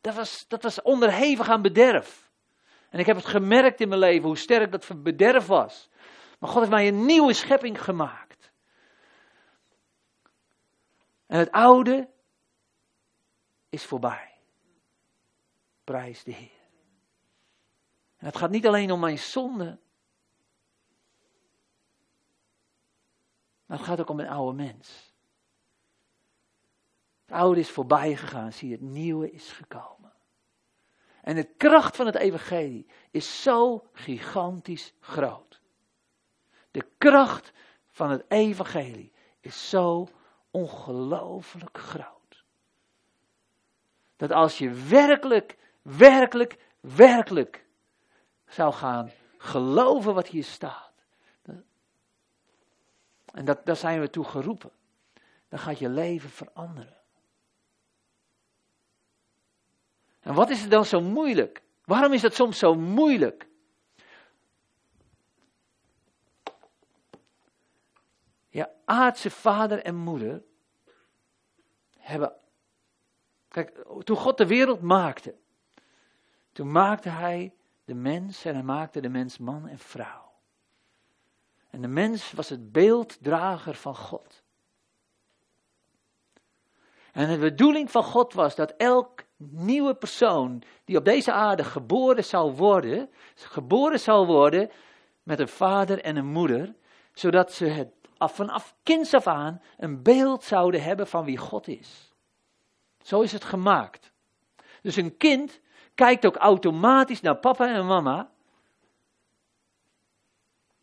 Dat 0.00 0.14
was, 0.14 0.44
dat 0.48 0.62
was 0.62 0.82
onderhevig 0.82 1.48
aan 1.48 1.62
bederf. 1.62 2.23
En 2.94 3.00
ik 3.00 3.06
heb 3.06 3.16
het 3.16 3.26
gemerkt 3.26 3.80
in 3.80 3.88
mijn 3.88 4.00
leven 4.00 4.26
hoe 4.26 4.36
sterk 4.36 4.70
dat 4.72 5.02
bederf 5.02 5.46
was. 5.46 5.88
Maar 6.38 6.48
God 6.48 6.58
heeft 6.58 6.70
mij 6.70 6.88
een 6.88 7.04
nieuwe 7.04 7.32
schepping 7.32 7.82
gemaakt. 7.82 8.52
En 11.26 11.38
het 11.38 11.50
oude 11.50 12.10
is 13.68 13.84
voorbij. 13.84 14.38
Prijs 15.84 16.24
de 16.24 16.32
Heer. 16.32 16.60
En 18.16 18.26
het 18.26 18.36
gaat 18.36 18.50
niet 18.50 18.66
alleen 18.66 18.90
om 18.90 19.00
mijn 19.00 19.18
zonde. 19.18 19.78
Maar 23.66 23.78
het 23.78 23.86
gaat 23.86 24.00
ook 24.00 24.10
om 24.10 24.20
een 24.20 24.28
oude 24.28 24.56
mens. 24.56 25.14
Het 27.24 27.36
oude 27.36 27.60
is 27.60 27.70
voorbij 27.70 28.16
gegaan, 28.16 28.52
zie 28.52 28.72
het 28.72 28.80
nieuwe 28.80 29.30
is 29.30 29.52
gekomen. 29.52 30.03
En 31.24 31.34
de 31.34 31.44
kracht 31.44 31.96
van 31.96 32.06
het 32.06 32.14
evangelie 32.14 32.86
is 33.10 33.42
zo 33.42 33.86
gigantisch 33.92 34.94
groot. 35.00 35.60
De 36.70 36.86
kracht 36.98 37.52
van 37.90 38.10
het 38.10 38.24
evangelie 38.28 39.12
is 39.40 39.68
zo 39.68 40.08
ongelooflijk 40.50 41.78
groot. 41.78 42.44
Dat 44.16 44.30
als 44.30 44.58
je 44.58 44.70
werkelijk, 44.70 45.56
werkelijk, 45.82 46.56
werkelijk 46.80 47.66
zou 48.46 48.72
gaan 48.72 49.10
geloven 49.38 50.14
wat 50.14 50.26
hier 50.26 50.44
staat. 50.44 50.92
En 53.32 53.44
dat, 53.44 53.66
daar 53.66 53.76
zijn 53.76 54.00
we 54.00 54.10
toe 54.10 54.24
geroepen. 54.24 54.72
Dan 55.48 55.58
gaat 55.58 55.78
je 55.78 55.88
leven 55.88 56.30
veranderen. 56.30 57.03
En 60.24 60.34
wat 60.34 60.50
is 60.50 60.60
het 60.60 60.70
dan 60.70 60.84
zo 60.84 61.00
moeilijk? 61.00 61.62
Waarom 61.84 62.12
is 62.12 62.20
dat 62.20 62.34
soms 62.34 62.58
zo 62.58 62.74
moeilijk? 62.74 63.48
Ja, 68.48 68.70
aardse 68.84 69.30
vader 69.30 69.82
en 69.82 69.96
moeder 69.96 70.42
hebben. 71.98 72.32
Kijk, 73.48 73.84
toen 74.04 74.16
God 74.16 74.38
de 74.38 74.46
wereld 74.46 74.80
maakte, 74.80 75.34
toen 76.52 76.72
maakte 76.72 77.08
hij 77.08 77.54
de 77.84 77.94
mens 77.94 78.44
en 78.44 78.54
hij 78.54 78.62
maakte 78.62 79.00
de 79.00 79.08
mens 79.08 79.38
man 79.38 79.68
en 79.68 79.78
vrouw. 79.78 80.32
En 81.70 81.82
de 81.82 81.88
mens 81.88 82.32
was 82.32 82.48
het 82.48 82.72
beelddrager 82.72 83.74
van 83.74 83.96
God. 83.96 84.42
En 87.12 87.28
de 87.28 87.38
bedoeling 87.38 87.90
van 87.90 88.02
God 88.02 88.32
was 88.32 88.54
dat 88.54 88.70
elk 88.76 89.24
nieuwe 89.50 89.94
persoon 89.94 90.62
die 90.84 90.96
op 90.96 91.04
deze 91.04 91.32
aarde 91.32 91.64
geboren 91.64 92.24
zou 92.24 92.52
worden, 92.52 93.10
geboren 93.34 94.00
zou 94.00 94.26
worden 94.26 94.70
met 95.22 95.38
een 95.38 95.48
vader 95.48 96.02
en 96.02 96.16
een 96.16 96.26
moeder, 96.26 96.74
zodat 97.12 97.52
ze 97.52 97.64
het 97.64 97.92
vanaf 98.18 98.76
kinds 98.82 99.14
af 99.14 99.26
aan 99.26 99.62
een 99.76 100.02
beeld 100.02 100.44
zouden 100.44 100.82
hebben 100.82 101.06
van 101.06 101.24
wie 101.24 101.36
God 101.36 101.68
is. 101.68 102.14
Zo 103.02 103.20
is 103.20 103.32
het 103.32 103.44
gemaakt. 103.44 104.12
Dus 104.82 104.96
een 104.96 105.16
kind 105.16 105.60
kijkt 105.94 106.26
ook 106.26 106.36
automatisch 106.36 107.20
naar 107.20 107.36
papa 107.36 107.74
en 107.74 107.86
mama 107.86 108.30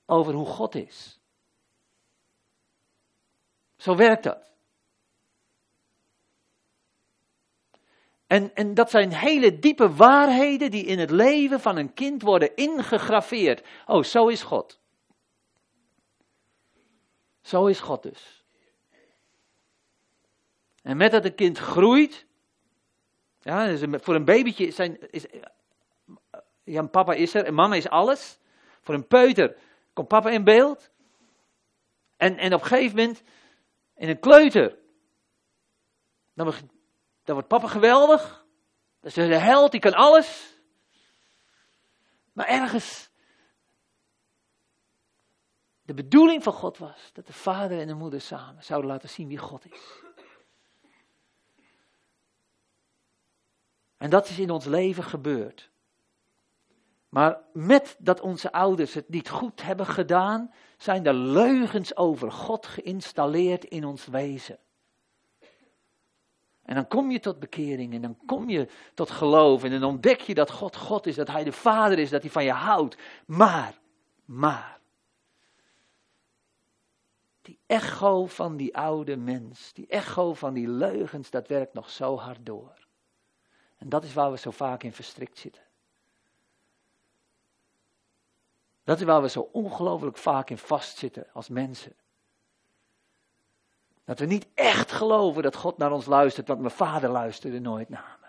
over 0.06 0.34
hoe 0.34 0.46
God 0.46 0.76
is. 0.76 1.20
Zo 3.76 3.96
werkt 3.96 4.24
dat. 4.24 4.51
En, 8.32 8.56
en 8.56 8.74
dat 8.74 8.90
zijn 8.90 9.14
hele 9.14 9.60
diepe 9.60 9.96
waarheden 9.96 10.72
die 10.72 10.86
in 10.86 11.00
het 11.00 11.12
leven 11.12 11.60
van 11.60 11.78
een 11.78 11.94
kind 11.94 12.22
worden 12.22 12.56
ingegraveerd. 12.56 13.64
Oh, 13.86 14.04
zo 14.04 14.28
is 14.28 14.44
God. 14.44 14.80
Zo 17.42 17.66
is 17.66 17.80
God 17.80 18.04
dus. 18.04 18.46
En 20.82 20.98
met 20.98 21.12
dat 21.12 21.26
een 21.26 21.36
kind 21.36 21.58
groeit, 21.58 22.26
ja, 23.40 23.78
voor 23.78 24.16
een 24.16 24.26
babytje 24.26 24.72
zijn, 24.72 25.12
is, 25.12 25.26
ja, 26.64 26.84
papa 26.84 27.14
is 27.14 27.34
er 27.34 27.46
en 27.46 27.54
mama 27.54 27.76
is 27.76 27.90
alles. 27.90 28.40
Voor 28.82 28.94
een 28.94 29.08
peuter 29.08 29.58
komt 29.94 30.08
papa 30.08 30.30
in 30.30 30.44
beeld. 30.44 30.90
En, 32.18 32.38
en 32.38 32.54
op 32.54 32.62
een 32.62 32.68
gegeven 32.68 32.96
moment, 32.98 33.24
in 33.96 34.10
een 34.10 34.20
kleuter, 34.20 34.78
dan, 36.34 36.54
dan 37.24 37.36
wordt 37.36 37.50
papa 37.50 37.68
geweldig. 37.68 38.46
Dat 39.00 39.18
is 39.18 39.28
de 39.28 39.36
held, 39.36 39.72
die 39.72 39.80
kan 39.80 39.94
alles. 39.94 40.60
Maar 42.34 42.48
ergens, 42.48 43.10
de 45.82 45.94
bedoeling 45.94 46.44
van 46.44 46.54
God 46.54 46.78
was 46.78 47.10
dat 47.14 47.28
de 47.28 47.34
vader 47.34 47.80
en 47.80 47.88
de 47.88 47.94
moeder 47.94 48.22
samen 48.22 48.64
zouden 48.64 48.90
laten 48.90 49.10
zien 49.10 49.28
wie 49.28 49.38
God 49.38 49.72
is. 49.72 50.04
En 53.98 54.10
dat 54.10 54.30
is 54.30 54.40
in 54.40 54.50
ons 54.50 54.66
leven 54.66 55.04
gebeurd. 55.04 55.70
Maar 57.10 57.42
met 57.54 57.96
dat 58.00 58.22
onze 58.22 58.52
ouders 58.52 58.94
het 58.94 59.10
niet 59.10 59.30
goed 59.30 59.62
hebben 59.62 59.86
gedaan, 59.86 60.54
zijn 60.78 61.06
er 61.06 61.14
leugens 61.14 61.96
over 61.96 62.32
God 62.32 62.66
geïnstalleerd 62.66 63.64
in 63.64 63.86
ons 63.86 64.06
wezen. 64.06 64.60
En 66.72 66.78
dan 66.78 66.88
kom 66.88 67.12
je 67.12 67.20
tot 67.20 67.40
bekering 67.40 67.94
en 67.94 68.02
dan 68.02 68.18
kom 68.26 68.50
je 68.50 68.68
tot 68.94 69.10
geloof 69.10 69.64
en 69.64 69.72
dan 69.72 69.84
ontdek 69.84 70.22
je 70.22 70.34
dat 70.34 70.52
God 70.52 70.76
God 70.76 71.08
is, 71.08 71.16
dat 71.16 71.28
Hij 71.28 71.44
de 71.44 71.52
Vader 71.52 72.00
is, 72.00 72.10
dat 72.10 72.22
Hij 72.22 72.32
van 72.32 72.44
je 72.44 72.52
houdt. 72.52 72.98
Maar, 73.26 73.80
maar, 74.26 74.80
Die 77.42 77.60
echo 77.66 78.26
van 78.26 78.58
die 78.58 78.78
oude 78.78 79.18
mens, 79.18 79.74
die 79.74 79.88
echo 79.88 80.34
van 80.34 80.54
die 80.54 80.68
leugens, 80.68 81.30
dat 81.30 81.48
werkt 81.48 81.74
nog 81.74 81.90
zo 81.90 82.18
hard 82.18 82.46
door. 82.46 82.88
En 83.78 83.90
dat 83.90 84.04
is 84.04 84.14
waar 84.14 84.32
we 84.32 84.38
zo 84.38 84.52
vaak 84.52 84.84
in 84.84 84.94
verstrikt 84.94 85.38
zitten. 85.38 85.64
Dat 88.84 89.00
is 89.00 89.06
waar 89.06 89.22
we 89.22 89.30
zo 89.30 89.50
ongelooflijk 89.52 90.18
vaak 90.18 90.50
in 90.50 90.58
vastzitten 90.58 91.28
als 91.34 91.50
mensen. 91.50 91.96
Dat 94.06 94.20
we 94.20 94.26
niet 94.26 94.48
echt 94.54 94.92
geloven 94.92 95.44
dat 95.44 95.56
God 95.56 95.78
naar 95.78 95.92
ons 95.92 96.06
luistert, 96.06 96.48
want 96.48 96.60
mijn 96.60 96.72
vader 96.72 97.10
luisterde 97.10 97.60
nooit 97.60 97.90
naar 97.90 98.18
me. 98.22 98.28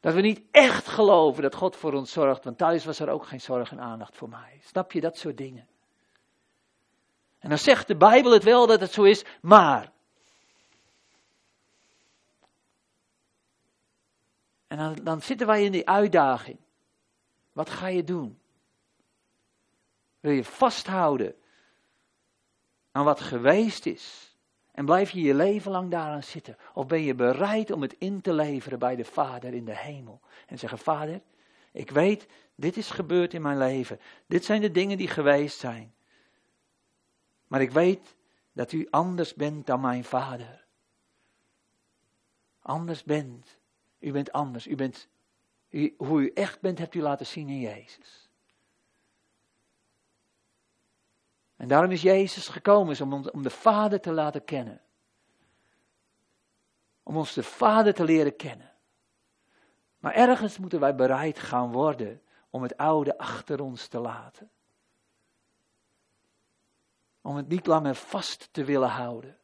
Dat 0.00 0.14
we 0.14 0.20
niet 0.20 0.42
echt 0.50 0.86
geloven 0.86 1.42
dat 1.42 1.54
God 1.54 1.76
voor 1.76 1.92
ons 1.92 2.12
zorgt, 2.12 2.44
want 2.44 2.58
thuis 2.58 2.84
was 2.84 2.98
er 2.98 3.08
ook 3.08 3.26
geen 3.26 3.40
zorg 3.40 3.70
en 3.70 3.80
aandacht 3.80 4.16
voor 4.16 4.28
mij. 4.28 4.60
Snap 4.62 4.92
je 4.92 5.00
dat 5.00 5.16
soort 5.18 5.36
dingen? 5.36 5.68
En 7.38 7.48
dan 7.48 7.58
zegt 7.58 7.86
de 7.86 7.96
Bijbel 7.96 8.32
het 8.32 8.44
wel 8.44 8.66
dat 8.66 8.80
het 8.80 8.92
zo 8.92 9.02
is, 9.02 9.24
maar. 9.40 9.92
En 14.66 14.76
dan, 14.78 14.94
dan 15.02 15.22
zitten 15.22 15.46
wij 15.46 15.64
in 15.64 15.72
die 15.72 15.88
uitdaging. 15.88 16.58
Wat 17.52 17.70
ga 17.70 17.86
je 17.86 18.04
doen? 18.04 18.40
Wil 20.20 20.32
je 20.32 20.44
vasthouden 20.44 21.39
aan 23.00 23.06
wat 23.06 23.20
geweest 23.20 23.86
is? 23.86 24.36
En 24.72 24.84
blijf 24.84 25.10
je 25.10 25.20
je 25.20 25.34
leven 25.34 25.70
lang 25.70 25.90
daaraan 25.90 26.22
zitten? 26.22 26.56
Of 26.74 26.86
ben 26.86 27.02
je 27.02 27.14
bereid 27.14 27.70
om 27.70 27.82
het 27.82 27.94
in 27.98 28.20
te 28.20 28.32
leveren 28.32 28.78
bij 28.78 28.96
de 28.96 29.04
Vader 29.04 29.54
in 29.54 29.64
de 29.64 29.76
hemel? 29.76 30.20
En 30.46 30.58
zeggen, 30.58 30.78
Vader, 30.78 31.20
ik 31.72 31.90
weet, 31.90 32.26
dit 32.54 32.76
is 32.76 32.90
gebeurd 32.90 33.34
in 33.34 33.42
mijn 33.42 33.58
leven. 33.58 34.00
Dit 34.26 34.44
zijn 34.44 34.60
de 34.60 34.70
dingen 34.70 34.98
die 34.98 35.08
geweest 35.08 35.58
zijn. 35.58 35.94
Maar 37.46 37.60
ik 37.60 37.70
weet 37.70 38.16
dat 38.52 38.72
u 38.72 38.86
anders 38.90 39.34
bent 39.34 39.66
dan 39.66 39.80
mijn 39.80 40.04
Vader. 40.04 40.64
Anders 42.62 43.04
bent. 43.04 43.58
U 43.98 44.12
bent 44.12 44.32
anders. 44.32 44.66
U 44.66 44.74
bent, 44.74 45.08
hoe 45.96 46.20
u 46.20 46.30
echt 46.34 46.60
bent, 46.60 46.78
hebt 46.78 46.94
u 46.94 47.00
laten 47.00 47.26
zien 47.26 47.48
in 47.48 47.60
Jezus. 47.60 48.29
En 51.60 51.68
daarom 51.68 51.90
is 51.90 52.02
Jezus 52.02 52.48
gekomen, 52.48 53.00
om, 53.00 53.28
om 53.28 53.42
de 53.42 53.50
Vader 53.50 54.00
te 54.00 54.12
laten 54.12 54.44
kennen. 54.44 54.80
Om 57.02 57.16
ons 57.16 57.34
de 57.34 57.42
Vader 57.42 57.94
te 57.94 58.04
leren 58.04 58.36
kennen. 58.36 58.72
Maar 59.98 60.12
ergens 60.14 60.58
moeten 60.58 60.80
wij 60.80 60.94
bereid 60.94 61.38
gaan 61.38 61.72
worden 61.72 62.22
om 62.50 62.62
het 62.62 62.76
oude 62.76 63.18
achter 63.18 63.60
ons 63.60 63.86
te 63.86 63.98
laten. 63.98 64.50
Om 67.20 67.36
het 67.36 67.48
niet 67.48 67.66
langer 67.66 67.94
vast 67.94 68.52
te 68.52 68.64
willen 68.64 68.88
houden. 68.88 69.38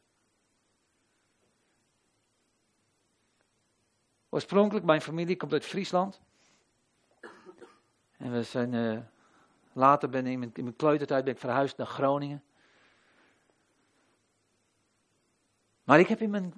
Oorspronkelijk, 4.29 4.85
mijn 4.85 5.01
familie 5.01 5.37
komt 5.37 5.53
uit 5.53 5.65
Friesland. 5.65 6.21
En 8.17 8.31
we 8.31 8.43
zijn 8.43 8.73
uh, 8.73 8.99
Later 9.77 10.09
ben 10.09 10.25
ik 10.25 10.31
in 10.57 10.63
mijn, 10.63 10.75
kleutertijd 10.75 11.23
ben 11.23 11.33
ik 11.33 11.39
verhuisd 11.39 11.77
naar 11.77 11.87
Groningen. 11.87 12.43
Maar 15.83 15.99
ik 15.99 16.07
heb 16.07 16.21
in 16.21 16.29
mijn 16.29 16.53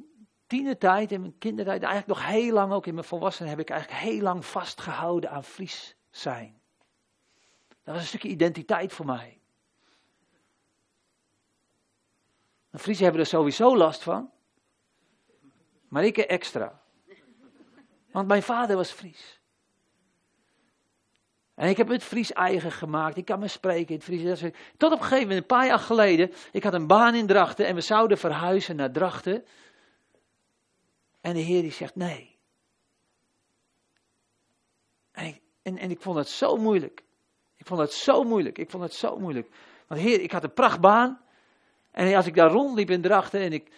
tienertijd, 0.47 1.11
in 1.11 1.21
mijn 1.21 1.37
kindertijd, 1.37 1.83
eigenlijk 1.83 2.19
nog 2.19 2.29
heel 2.29 2.53
lang, 2.53 2.71
ook 2.71 2.85
in 2.85 2.93
mijn 2.93 3.05
volwassenen, 3.05 3.49
heb 3.49 3.59
ik 3.59 3.69
eigenlijk 3.69 4.01
heel 4.01 4.21
lang 4.21 4.45
vastgehouden 4.45 5.29
aan 5.29 5.43
Fries 5.43 5.95
zijn. 6.09 6.61
Dat 7.83 7.93
was 7.93 8.01
een 8.01 8.07
stukje 8.07 8.29
identiteit 8.29 8.93
voor 8.93 9.05
mij. 9.05 9.39
Friesen 12.73 13.03
hebben 13.03 13.21
er 13.21 13.27
sowieso 13.27 13.77
last 13.77 14.03
van. 14.03 14.31
Maar 15.87 16.03
ik 16.03 16.17
extra. 16.17 16.81
Want 18.11 18.27
mijn 18.27 18.43
vader 18.43 18.75
was 18.75 18.91
Fries. 18.91 19.38
En 21.59 21.69
ik 21.69 21.77
heb 21.77 21.87
het 21.87 22.03
Fries 22.03 22.33
eigen 22.33 22.71
gemaakt. 22.71 23.17
Ik 23.17 23.25
kan 23.25 23.39
me 23.39 23.47
spreken 23.47 23.87
in 23.87 23.95
het 23.95 24.03
Fries. 24.03 24.39
Tot 24.77 24.91
op 24.91 24.99
een 24.99 25.03
gegeven 25.03 25.27
moment, 25.27 25.39
een 25.39 25.57
paar 25.57 25.65
jaar 25.65 25.79
geleden, 25.79 26.31
ik 26.51 26.63
had 26.63 26.73
een 26.73 26.87
baan 26.87 27.15
in 27.15 27.27
Drachten 27.27 27.67
en 27.67 27.75
we 27.75 27.81
zouden 27.81 28.17
verhuizen 28.17 28.75
naar 28.75 28.91
Drachten. 28.91 29.45
En 31.21 31.33
de 31.33 31.39
Heer 31.39 31.61
die 31.61 31.71
zegt 31.71 31.95
nee. 31.95 32.37
En 35.11 35.25
ik, 35.25 35.41
en, 35.61 35.77
en 35.77 35.91
ik 35.91 36.01
vond 36.01 36.17
het 36.17 36.27
zo 36.27 36.55
moeilijk. 36.55 37.03
Ik 37.55 37.65
vond 37.65 37.79
het 37.79 37.93
zo 37.93 38.23
moeilijk. 38.23 38.57
Ik 38.57 38.69
vond 38.69 38.83
het 38.83 38.93
zo 38.93 39.17
moeilijk. 39.17 39.49
Want 39.87 40.01
Heer, 40.01 40.21
ik 40.21 40.31
had 40.31 40.43
een 40.43 40.53
prachtbaan. 40.53 41.21
En 41.91 42.15
als 42.15 42.25
ik 42.25 42.35
daar 42.35 42.51
rondliep 42.51 42.89
in 42.89 43.01
Drachten 43.01 43.39
en 43.39 43.53
ik 43.53 43.71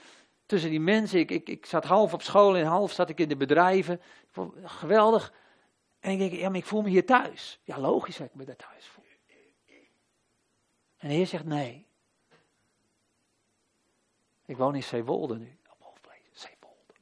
tussen 0.46 0.70
die 0.70 0.80
mensen, 0.80 1.20
ik, 1.20 1.32
ik, 1.32 1.50
ik 1.50 1.66
zat 1.66 1.86
half 1.86 2.14
op 2.14 2.22
school 2.22 2.56
en 2.56 2.66
half 2.66 2.92
zat 2.92 3.10
ik 3.10 3.20
in 3.20 3.30
de 3.30 3.38
bedrijven. 3.38 4.02
Geweldig. 4.64 5.34
En 6.02 6.12
ik 6.12 6.18
denk, 6.18 6.32
ja, 6.32 6.50
maar 6.50 6.58
ik 6.58 6.66
voel 6.66 6.82
me 6.82 6.90
hier 6.90 7.06
thuis. 7.06 7.60
Ja, 7.64 7.80
logisch 7.80 8.18
dat 8.18 8.28
ik 8.28 8.36
me 8.36 8.46
daar 8.46 8.56
thuis 8.56 8.86
voel. 8.86 9.04
En 10.98 11.08
de 11.08 11.14
Heer 11.14 11.28
zegt, 11.28 11.46
nee. 11.46 11.88
Ik 14.46 14.58
woon 14.58 14.76
in 14.76 14.84
Zeewolde 14.84 15.38
nu. 15.38 15.58
Op 15.70 15.82
Hoofdplein, 15.82 16.22
Zeewolde. 16.32 16.94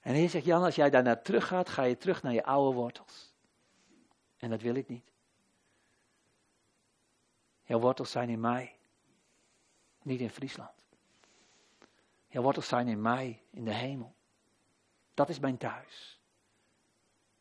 En 0.00 0.12
de 0.12 0.18
Heer 0.18 0.28
zegt, 0.28 0.44
Jan, 0.44 0.62
als 0.62 0.74
jij 0.74 0.90
daarna 0.90 1.16
terug 1.16 1.46
gaat, 1.46 1.68
ga 1.68 1.82
je 1.82 1.96
terug 1.96 2.22
naar 2.22 2.32
je 2.32 2.44
oude 2.44 2.76
wortels. 2.76 3.34
En 4.36 4.50
dat 4.50 4.60
wil 4.60 4.74
ik 4.74 4.88
niet. 4.88 5.10
Jouw 7.62 7.78
wortels 7.78 8.10
zijn 8.10 8.28
in 8.28 8.40
mij, 8.40 8.76
niet 10.02 10.20
in 10.20 10.30
Friesland. 10.30 10.75
Jouw 12.36 12.44
wortels 12.44 12.68
zijn 12.68 12.88
in 12.88 13.00
mij, 13.00 13.42
in 13.50 13.64
de 13.64 13.72
hemel. 13.72 14.14
Dat 15.14 15.28
is 15.28 15.38
mijn 15.38 15.56
thuis. 15.56 16.20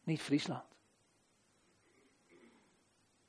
Niet 0.03 0.21
Friesland. 0.21 0.63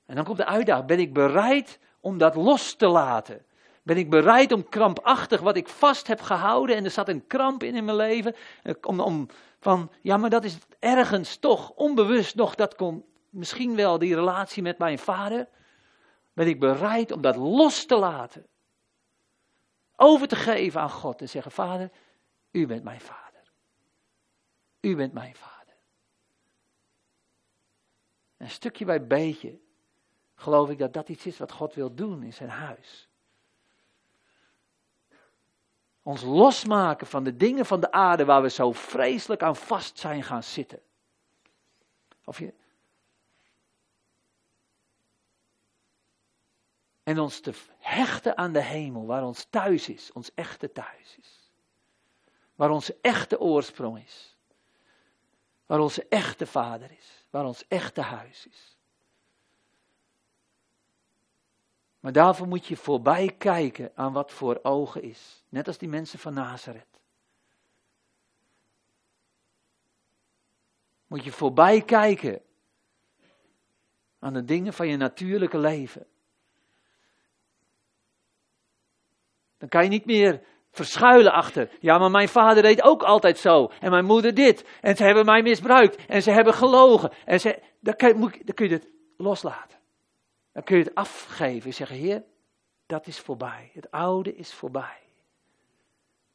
En 0.04 0.14
dan 0.14 0.24
komt 0.24 0.36
de 0.36 0.46
uitdaging. 0.46 0.86
Ben 0.86 0.98
ik 0.98 1.12
bereid 1.12 1.78
om 2.00 2.18
dat 2.18 2.34
los 2.34 2.74
te 2.74 2.86
laten? 2.86 3.44
Ben 3.82 3.96
ik 3.96 4.10
bereid 4.10 4.52
om 4.52 4.68
krampachtig 4.68 5.40
wat 5.40 5.56
ik 5.56 5.68
vast 5.68 6.06
heb 6.06 6.20
gehouden 6.20 6.76
en 6.76 6.84
er 6.84 6.90
zat 6.90 7.08
een 7.08 7.26
kramp 7.26 7.62
in 7.62 7.74
in 7.74 7.84
mijn 7.84 7.96
leven, 7.96 8.34
eh, 8.62 8.74
om, 8.82 9.00
om 9.00 9.28
van, 9.60 9.90
ja 10.02 10.16
maar 10.16 10.30
dat 10.30 10.44
is 10.44 10.58
ergens 10.78 11.36
toch 11.36 11.70
onbewust 11.70 12.34
nog, 12.34 12.54
dat 12.54 12.74
kon 12.74 13.04
misschien 13.30 13.76
wel 13.76 13.98
die 13.98 14.14
relatie 14.14 14.62
met 14.62 14.78
mijn 14.78 14.98
vader. 14.98 15.48
Ben 16.32 16.46
ik 16.46 16.60
bereid 16.60 17.12
om 17.12 17.20
dat 17.20 17.36
los 17.36 17.86
te 17.86 17.96
laten? 17.96 18.46
Over 19.96 20.28
te 20.28 20.36
geven 20.36 20.80
aan 20.80 20.90
God 20.90 21.20
en 21.20 21.28
zeggen: 21.28 21.52
Vader, 21.52 21.90
u 22.50 22.66
bent 22.66 22.84
mijn 22.84 23.00
vader. 23.00 23.52
U 24.80 24.96
bent 24.96 25.12
mijn 25.12 25.34
vader. 25.34 25.74
En 28.36 28.50
stukje 28.50 28.84
bij 28.84 29.06
beetje 29.06 29.58
geloof 30.34 30.70
ik 30.70 30.78
dat 30.78 30.92
dat 30.92 31.08
iets 31.08 31.26
is 31.26 31.38
wat 31.38 31.52
God 31.52 31.74
wil 31.74 31.94
doen 31.94 32.22
in 32.22 32.32
zijn 32.32 32.48
huis. 32.48 33.08
Ons 36.02 36.22
losmaken 36.22 37.06
van 37.06 37.24
de 37.24 37.36
dingen 37.36 37.66
van 37.66 37.80
de 37.80 37.92
aarde 37.92 38.24
waar 38.24 38.42
we 38.42 38.50
zo 38.50 38.72
vreselijk 38.72 39.42
aan 39.42 39.56
vast 39.56 39.98
zijn 39.98 40.22
gaan 40.22 40.42
zitten. 40.42 40.80
Of 42.24 42.38
je, 42.38 42.54
En 47.06 47.18
ons 47.18 47.40
te 47.40 47.52
hechten 47.78 48.36
aan 48.36 48.52
de 48.52 48.62
hemel, 48.62 49.06
waar 49.06 49.24
ons 49.24 49.44
thuis 49.44 49.88
is, 49.88 50.12
ons 50.12 50.34
echte 50.34 50.72
thuis 50.72 51.16
is. 51.18 51.50
Waar 52.54 52.70
onze 52.70 52.96
echte 53.00 53.40
oorsprong 53.40 54.04
is. 54.04 54.36
Waar 55.66 55.80
onze 55.80 56.06
echte 56.08 56.46
vader 56.46 56.90
is. 56.90 57.26
Waar 57.30 57.44
ons 57.44 57.64
echte 57.68 58.00
huis 58.00 58.46
is. 58.46 58.76
Maar 62.00 62.12
daarvoor 62.12 62.46
moet 62.46 62.66
je 62.66 62.76
voorbij 62.76 63.34
kijken 63.38 63.92
aan 63.94 64.12
wat 64.12 64.32
voor 64.32 64.58
ogen 64.62 65.02
is. 65.02 65.42
Net 65.48 65.66
als 65.66 65.78
die 65.78 65.88
mensen 65.88 66.18
van 66.18 66.34
Nazareth. 66.34 67.00
Moet 71.06 71.24
je 71.24 71.32
voorbij 71.32 71.82
kijken 71.82 72.42
aan 74.18 74.32
de 74.32 74.44
dingen 74.44 74.72
van 74.72 74.88
je 74.88 74.96
natuurlijke 74.96 75.58
leven. 75.58 76.06
Dan 79.58 79.68
kan 79.68 79.82
je 79.82 79.88
niet 79.88 80.06
meer 80.06 80.42
verschuilen 80.70 81.32
achter. 81.32 81.70
Ja, 81.80 81.98
maar 81.98 82.10
mijn 82.10 82.28
vader 82.28 82.62
deed 82.62 82.82
ook 82.82 83.02
altijd 83.02 83.38
zo. 83.38 83.70
En 83.80 83.90
mijn 83.90 84.04
moeder 84.04 84.34
dit. 84.34 84.64
En 84.80 84.96
ze 84.96 85.04
hebben 85.04 85.24
mij 85.24 85.42
misbruikt. 85.42 86.06
En 86.06 86.22
ze 86.22 86.30
hebben 86.30 86.54
gelogen. 86.54 87.12
En 87.24 87.40
ze, 87.40 87.62
dan, 87.80 87.96
kun 87.96 88.08
je, 88.08 88.44
dan 88.44 88.54
kun 88.54 88.68
je 88.68 88.74
het 88.74 88.88
loslaten. 89.16 89.78
Dan 90.52 90.62
kun 90.62 90.76
je 90.76 90.84
het 90.84 90.94
afgeven. 90.94 91.70
En 91.70 91.74
zeggen, 91.74 91.96
Heer, 91.96 92.24
dat 92.86 93.06
is 93.06 93.18
voorbij. 93.18 93.70
Het 93.74 93.90
oude 93.90 94.34
is 94.34 94.54
voorbij. 94.54 95.00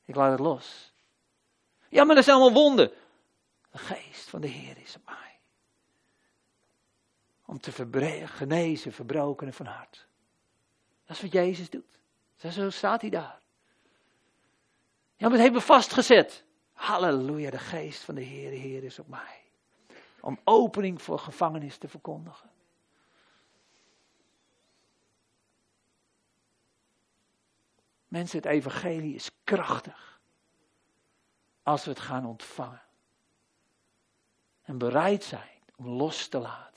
Ik 0.05 0.15
laat 0.15 0.31
het 0.31 0.39
los. 0.39 0.93
Ja, 1.89 2.03
maar 2.03 2.15
dat 2.15 2.23
zijn 2.23 2.37
allemaal 2.37 2.63
wonden. 2.63 2.91
De 3.71 3.77
geest 3.77 4.29
van 4.29 4.41
de 4.41 4.47
Heer 4.47 4.77
is 4.77 4.95
op 4.95 5.05
mij. 5.05 5.39
om 7.45 7.59
te 7.59 7.71
genezen 8.25 8.91
verbrokenen 8.91 9.53
van 9.53 9.65
hart. 9.65 10.07
Dat 11.05 11.15
is 11.15 11.21
wat 11.21 11.31
Jezus 11.31 11.69
doet. 11.69 12.00
Zo 12.49 12.69
staat 12.69 13.01
hij 13.01 13.09
daar. 13.09 13.41
Ja, 15.15 15.29
maar 15.29 15.39
het 15.39 15.53
me 15.53 15.61
vastgezet. 15.61 16.45
Halleluja, 16.73 17.49
de 17.49 17.59
geest 17.59 18.01
van 18.01 18.15
de 18.15 18.21
Heer, 18.21 18.51
Heer 18.51 18.83
is 18.83 18.99
op 18.99 19.07
mij. 19.07 19.43
Om 20.21 20.39
opening 20.43 21.01
voor 21.01 21.19
gevangenis 21.19 21.77
te 21.77 21.87
verkondigen. 21.87 22.49
Mensen, 28.07 28.37
het 28.37 28.47
evangelie 28.47 29.15
is 29.15 29.31
krachtig. 29.43 30.19
Als 31.63 31.83
we 31.83 31.89
het 31.89 31.99
gaan 31.99 32.25
ontvangen. 32.25 32.81
En 34.61 34.77
bereid 34.77 35.23
zijn 35.23 35.59
om 35.75 35.87
los 35.87 36.27
te 36.27 36.39
laten. 36.39 36.70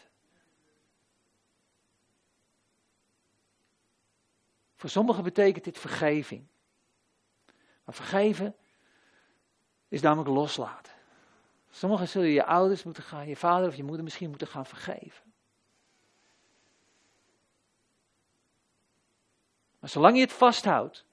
Voor 4.85 4.93
sommigen 4.93 5.25
betekent 5.25 5.65
dit 5.65 5.79
vergeving. 5.79 6.47
Maar 7.85 7.95
vergeven 7.95 8.57
is 9.89 10.01
namelijk 10.01 10.29
loslaten. 10.29 10.93
Sommigen 11.71 12.09
zullen 12.09 12.29
je 12.29 12.45
ouders 12.45 12.83
moeten 12.83 13.03
gaan, 13.03 13.29
je 13.29 13.37
vader 13.37 13.69
of 13.69 13.77
je 13.77 13.85
moeder 13.85 14.05
misschien 14.05 14.29
moeten 14.29 14.47
gaan 14.47 14.67
vergeven. 14.67 15.33
Maar 19.79 19.91
zolang 19.91 20.17
je 20.17 20.23
het 20.23 20.33
vasthoudt, 20.33 21.05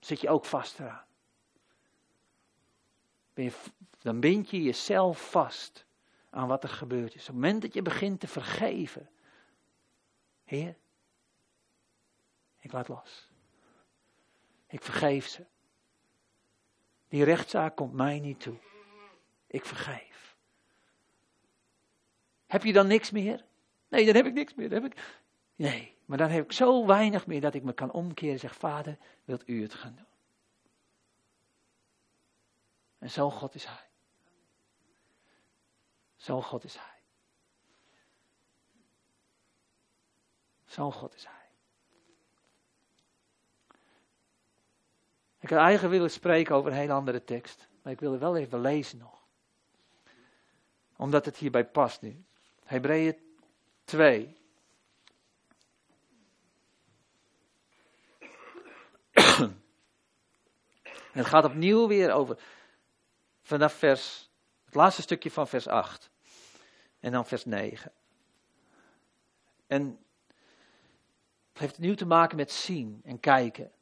zit 0.00 0.20
je 0.20 0.28
ook 0.28 0.44
vast 0.44 0.78
eraan. 0.78 1.06
Dan 3.98 4.20
bind 4.20 4.50
je 4.50 4.62
jezelf 4.62 5.30
vast 5.30 5.84
aan 6.30 6.48
wat 6.48 6.62
er 6.62 6.68
gebeurd 6.68 7.14
is. 7.14 7.20
Op 7.20 7.26
het 7.26 7.34
moment 7.34 7.62
dat 7.62 7.74
je 7.74 7.82
begint 7.82 8.20
te 8.20 8.28
vergeven, 8.28 9.10
Heer, 10.44 10.80
ik 12.62 12.72
laat 12.72 12.88
los. 12.88 13.28
Ik 14.66 14.82
vergeef 14.82 15.26
ze. 15.26 15.46
Die 17.08 17.24
rechtszaak 17.24 17.76
komt 17.76 17.92
mij 17.92 18.20
niet 18.20 18.40
toe. 18.40 18.56
Ik 19.46 19.64
vergeef. 19.64 20.36
Heb 22.46 22.64
je 22.64 22.72
dan 22.72 22.86
niks 22.86 23.10
meer? 23.10 23.44
Nee, 23.88 24.06
dan 24.06 24.14
heb 24.14 24.26
ik 24.26 24.32
niks 24.32 24.54
meer. 24.54 24.68
Dan 24.68 24.82
heb 24.82 24.92
ik... 24.92 25.20
Nee, 25.54 25.96
maar 26.04 26.18
dan 26.18 26.30
heb 26.30 26.44
ik 26.44 26.52
zo 26.52 26.86
weinig 26.86 27.26
meer 27.26 27.40
dat 27.40 27.54
ik 27.54 27.62
me 27.62 27.72
kan 27.72 27.92
omkeren 27.92 28.32
en 28.32 28.38
zeg, 28.40 28.56
vader, 28.56 28.98
wilt 29.24 29.48
u 29.48 29.62
het 29.62 29.74
gaan 29.74 29.94
doen? 29.94 30.06
En 32.98 33.10
zo 33.10 33.30
God 33.30 33.54
is 33.54 33.64
Hij. 33.64 33.88
Zo 36.16 36.42
God 36.42 36.64
is 36.64 36.76
Hij. 36.76 37.00
Zo 40.64 40.90
God 40.90 41.14
is 41.14 41.26
Hij. 41.26 41.41
Ik 45.42 45.48
had 45.48 45.58
eigenlijk 45.58 45.94
willen 45.94 46.10
spreken 46.10 46.54
over 46.54 46.70
een 46.70 46.76
hele 46.76 46.92
andere 46.92 47.24
tekst. 47.24 47.68
Maar 47.82 47.92
ik 47.92 48.00
wil 48.00 48.12
er 48.12 48.18
wel 48.18 48.36
even 48.36 48.60
lezen 48.60 48.98
nog. 48.98 49.20
Omdat 50.96 51.24
het 51.24 51.36
hierbij 51.36 51.66
past 51.66 52.02
nu. 52.02 52.24
Hebreeën 52.64 53.16
2. 53.84 54.36
het 61.12 61.26
gaat 61.26 61.44
opnieuw 61.44 61.88
weer 61.88 62.12
over. 62.12 62.38
Vanaf 63.42 63.72
vers. 63.72 64.30
Het 64.64 64.74
laatste 64.74 65.02
stukje 65.02 65.30
van 65.30 65.48
vers 65.48 65.66
8. 65.66 66.10
En 67.00 67.12
dan 67.12 67.26
vers 67.26 67.44
9. 67.44 67.92
En 69.66 69.98
het 71.52 71.60
heeft 71.60 71.74
opnieuw 71.74 71.94
te 71.94 72.06
maken 72.06 72.36
met 72.36 72.52
zien 72.52 73.00
en 73.04 73.20
kijken. 73.20 73.72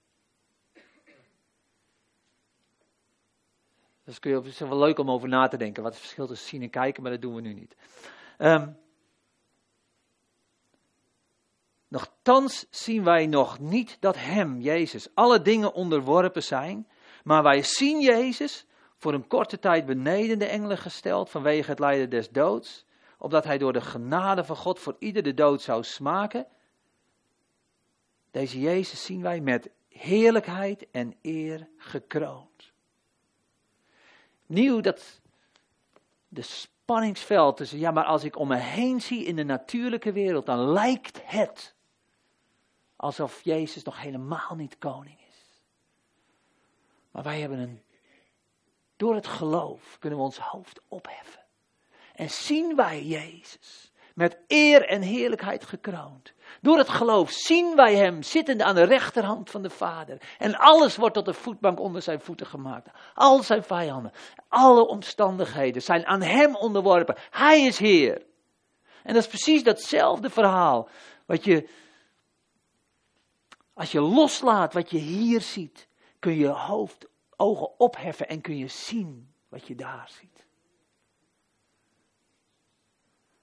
Dus 4.10 4.18
kun 4.18 4.30
je, 4.30 4.36
het 4.36 4.46
is 4.46 4.58
wel 4.58 4.78
leuk 4.78 4.98
om 4.98 5.10
over 5.10 5.28
na 5.28 5.48
te 5.48 5.56
denken. 5.56 5.82
Wat 5.82 5.92
het 5.92 6.00
verschil 6.00 6.26
tussen 6.26 6.48
zien 6.48 6.62
en 6.62 6.70
kijken, 6.70 7.02
maar 7.02 7.12
dat 7.12 7.20
doen 7.20 7.34
we 7.34 7.40
nu 7.40 7.54
niet. 7.54 7.76
Um, 8.38 8.78
Nochtans 11.88 12.66
zien 12.70 13.04
wij 13.04 13.26
nog 13.26 13.58
niet 13.58 13.96
dat 14.00 14.16
Hem, 14.16 14.60
Jezus, 14.60 15.08
alle 15.14 15.42
dingen 15.42 15.72
onderworpen 15.72 16.42
zijn. 16.42 16.88
Maar 17.24 17.42
wij 17.42 17.62
zien 17.62 18.00
Jezus 18.00 18.66
voor 18.96 19.14
een 19.14 19.26
korte 19.26 19.58
tijd 19.58 19.86
beneden 19.86 20.38
de 20.38 20.46
engelen 20.46 20.78
gesteld 20.78 21.30
vanwege 21.30 21.70
het 21.70 21.78
lijden 21.78 22.10
des 22.10 22.30
doods. 22.30 22.84
Opdat 23.18 23.44
Hij 23.44 23.58
door 23.58 23.72
de 23.72 23.80
genade 23.80 24.44
van 24.44 24.56
God 24.56 24.78
voor 24.78 24.96
ieder 24.98 25.22
de 25.22 25.34
dood 25.34 25.62
zou 25.62 25.82
smaken. 25.82 26.46
Deze 28.30 28.60
Jezus 28.60 29.04
zien 29.04 29.22
wij 29.22 29.40
met 29.40 29.70
heerlijkheid 29.88 30.86
en 30.90 31.14
eer 31.22 31.68
gekroond 31.76 32.69
nieuw 34.50 34.80
dat 34.80 35.20
de 36.28 36.42
spanningsveld 36.42 37.56
tussen, 37.56 37.78
ja, 37.78 37.90
maar 37.90 38.04
als 38.04 38.24
ik 38.24 38.38
om 38.38 38.48
me 38.48 38.56
heen 38.56 39.00
zie 39.00 39.24
in 39.24 39.36
de 39.36 39.44
natuurlijke 39.44 40.12
wereld, 40.12 40.46
dan 40.46 40.58
lijkt 40.58 41.20
het 41.24 41.74
alsof 42.96 43.42
Jezus 43.42 43.82
nog 43.82 44.00
helemaal 44.00 44.54
niet 44.56 44.78
koning 44.78 45.18
is. 45.28 45.62
Maar 47.10 47.22
wij 47.22 47.40
hebben 47.40 47.58
een, 47.58 47.82
door 48.96 49.14
het 49.14 49.26
geloof 49.26 49.98
kunnen 49.98 50.18
we 50.18 50.24
ons 50.24 50.38
hoofd 50.38 50.80
opheffen. 50.88 51.44
En 52.14 52.30
zien 52.30 52.76
wij 52.76 53.04
Jezus 53.04 53.89
met 54.20 54.38
eer 54.46 54.86
en 54.86 55.02
heerlijkheid 55.02 55.64
gekroond. 55.64 56.32
Door 56.60 56.78
het 56.78 56.88
geloof 56.88 57.30
zien 57.30 57.76
wij 57.76 57.96
hem 57.96 58.22
zittende 58.22 58.64
aan 58.64 58.74
de 58.74 58.84
rechterhand 58.84 59.50
van 59.50 59.62
de 59.62 59.70
Vader. 59.70 60.20
En 60.38 60.56
alles 60.56 60.96
wordt 60.96 61.14
tot 61.14 61.24
de 61.24 61.34
voetbank 61.34 61.80
onder 61.80 62.02
zijn 62.02 62.20
voeten 62.20 62.46
gemaakt. 62.46 62.88
Al 63.14 63.42
zijn 63.42 63.62
vijanden, 63.62 64.12
alle 64.48 64.86
omstandigheden 64.86 65.82
zijn 65.82 66.06
aan 66.06 66.22
hem 66.22 66.56
onderworpen. 66.56 67.16
Hij 67.30 67.62
is 67.62 67.78
Heer. 67.78 68.22
En 69.02 69.14
dat 69.14 69.22
is 69.22 69.28
precies 69.28 69.62
datzelfde 69.62 70.30
verhaal. 70.30 70.88
Wat 71.26 71.44
je, 71.44 71.68
als 73.72 73.92
je 73.92 74.00
loslaat 74.00 74.72
wat 74.72 74.90
je 74.90 74.98
hier 74.98 75.40
ziet, 75.40 75.88
kun 76.18 76.34
je 76.34 76.48
hoofd, 76.48 77.06
ogen 77.36 77.78
opheffen 77.78 78.28
en 78.28 78.40
kun 78.40 78.56
je 78.56 78.68
zien 78.68 79.32
wat 79.48 79.66
je 79.66 79.74
daar 79.74 80.10
ziet. 80.20 80.48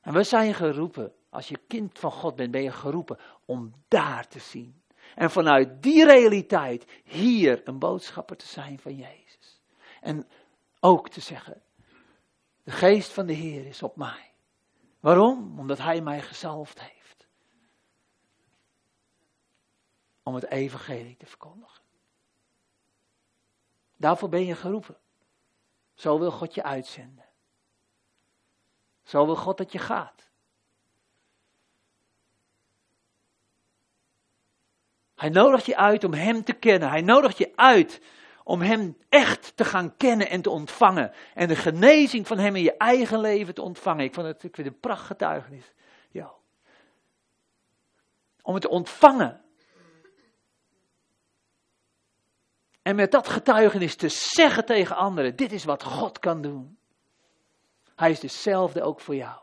En 0.08 0.14
we 0.14 0.24
zijn 0.24 0.54
geroepen 0.54 1.14
als 1.30 1.48
je 1.48 1.60
kind 1.68 2.00
van 2.00 2.12
God 2.12 2.36
bent, 2.36 2.52
ben 2.52 2.64
je 2.64 2.72
geroepen 2.72 3.20
om 3.46 3.74
daar 3.88 4.28
te 4.28 4.40
zien. 4.40 4.82
En 5.16 5.32
vanuit 5.32 5.84
die 5.84 6.06
realiteit 6.06 6.86
hier 7.04 7.68
een 7.68 7.80
boodschapper 7.80 8.38
te 8.38 8.46
zijn 8.46 8.80
van 8.80 8.96
Jezus. 8.96 9.62
En 10.02 10.28
ook 10.80 11.10
te 11.10 11.22
zeggen, 11.22 11.62
de 12.64 12.72
geest 12.72 13.12
van 13.12 13.26
de 13.26 13.34
Heer 13.34 13.66
is 13.66 13.84
op 13.84 13.96
mij. 13.96 14.32
Waarom? 15.00 15.60
Omdat 15.60 15.78
Hij 15.78 16.02
mij 16.02 16.22
gezalfd 16.22 16.82
heeft. 16.82 17.28
Om 20.24 20.36
het 20.36 20.50
evangelie 20.50 21.18
te 21.18 21.26
verkondigen. 21.26 21.84
Daarvoor 23.98 24.30
ben 24.30 24.46
je 24.46 24.56
geroepen. 24.56 24.98
Zo 25.94 26.20
wil 26.20 26.32
God 26.32 26.54
je 26.54 26.64
uitzenden. 26.64 27.27
Zo 29.08 29.26
wil 29.26 29.36
God 29.36 29.58
dat 29.58 29.72
je 29.72 29.80
gaat. 29.80 30.30
Hij 35.16 35.30
nodigt 35.30 35.66
je 35.66 35.78
uit 35.78 36.04
om 36.04 36.14
Hem 36.14 36.44
te 36.44 36.54
kennen. 36.54 36.90
Hij 36.90 37.02
nodigt 37.02 37.38
je 37.38 37.52
uit 37.56 38.02
om 38.44 38.62
Hem 38.62 38.98
echt 39.10 39.56
te 39.56 39.66
gaan 39.66 39.98
kennen 39.98 40.30
en 40.30 40.42
te 40.42 40.50
ontvangen. 40.50 41.14
En 41.34 41.48
de 41.48 41.56
genezing 41.56 42.28
van 42.28 42.38
Hem 42.38 42.56
in 42.56 42.64
je 42.64 42.78
eigen 42.78 43.20
leven 43.20 43.54
te 43.54 43.62
ontvangen. 43.62 44.04
Ik 44.04 44.14
vond 44.14 44.28
het 44.28 44.44
ik 44.44 44.56
vind 44.56 44.68
een 44.68 44.80
prachtgetuigenis. 44.80 45.74
Ja. 46.10 46.34
Om 48.42 48.54
het 48.54 48.64
te 48.64 48.70
ontvangen. 48.70 49.42
En 52.82 52.96
met 52.96 53.12
dat 53.12 53.28
getuigenis 53.28 53.96
te 53.96 54.10
zeggen 54.10 54.66
tegen 54.66 54.96
anderen: 54.96 55.36
dit 55.36 55.52
is 55.52 55.64
wat 55.64 55.84
God 55.84 56.20
kan 56.20 56.42
doen. 56.42 56.78
Hij 57.98 58.12
is 58.12 58.20
dezelfde 58.20 58.82
ook 58.82 59.00
voor 59.00 59.16
jou. 59.16 59.42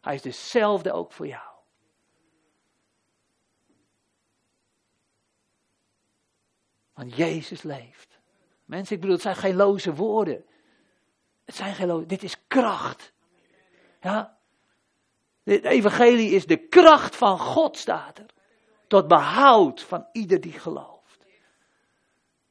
Hij 0.00 0.14
is 0.14 0.22
dezelfde 0.22 0.92
ook 0.92 1.12
voor 1.12 1.26
jou. 1.26 1.56
Want 6.92 7.16
Jezus 7.16 7.62
leeft. 7.62 8.18
Mensen, 8.64 8.94
ik 8.94 9.00
bedoel, 9.00 9.16
het 9.16 9.24
zijn 9.24 9.36
geen 9.36 9.56
loze 9.56 9.94
woorden. 9.94 10.44
Het 11.44 11.54
zijn 11.54 11.74
geen 11.74 11.86
loze, 11.86 12.06
dit 12.06 12.22
is 12.22 12.46
kracht. 12.46 13.12
Ja? 14.00 14.38
Het 15.42 15.64
evangelie 15.64 16.30
is 16.30 16.46
de 16.46 16.68
kracht 16.68 17.16
van 17.16 17.38
God, 17.38 17.76
staat 17.76 18.18
er. 18.18 18.26
Tot 18.86 19.08
behoud 19.08 19.82
van 19.82 20.08
ieder 20.12 20.40
die 20.40 20.52
gelooft. 20.52 21.24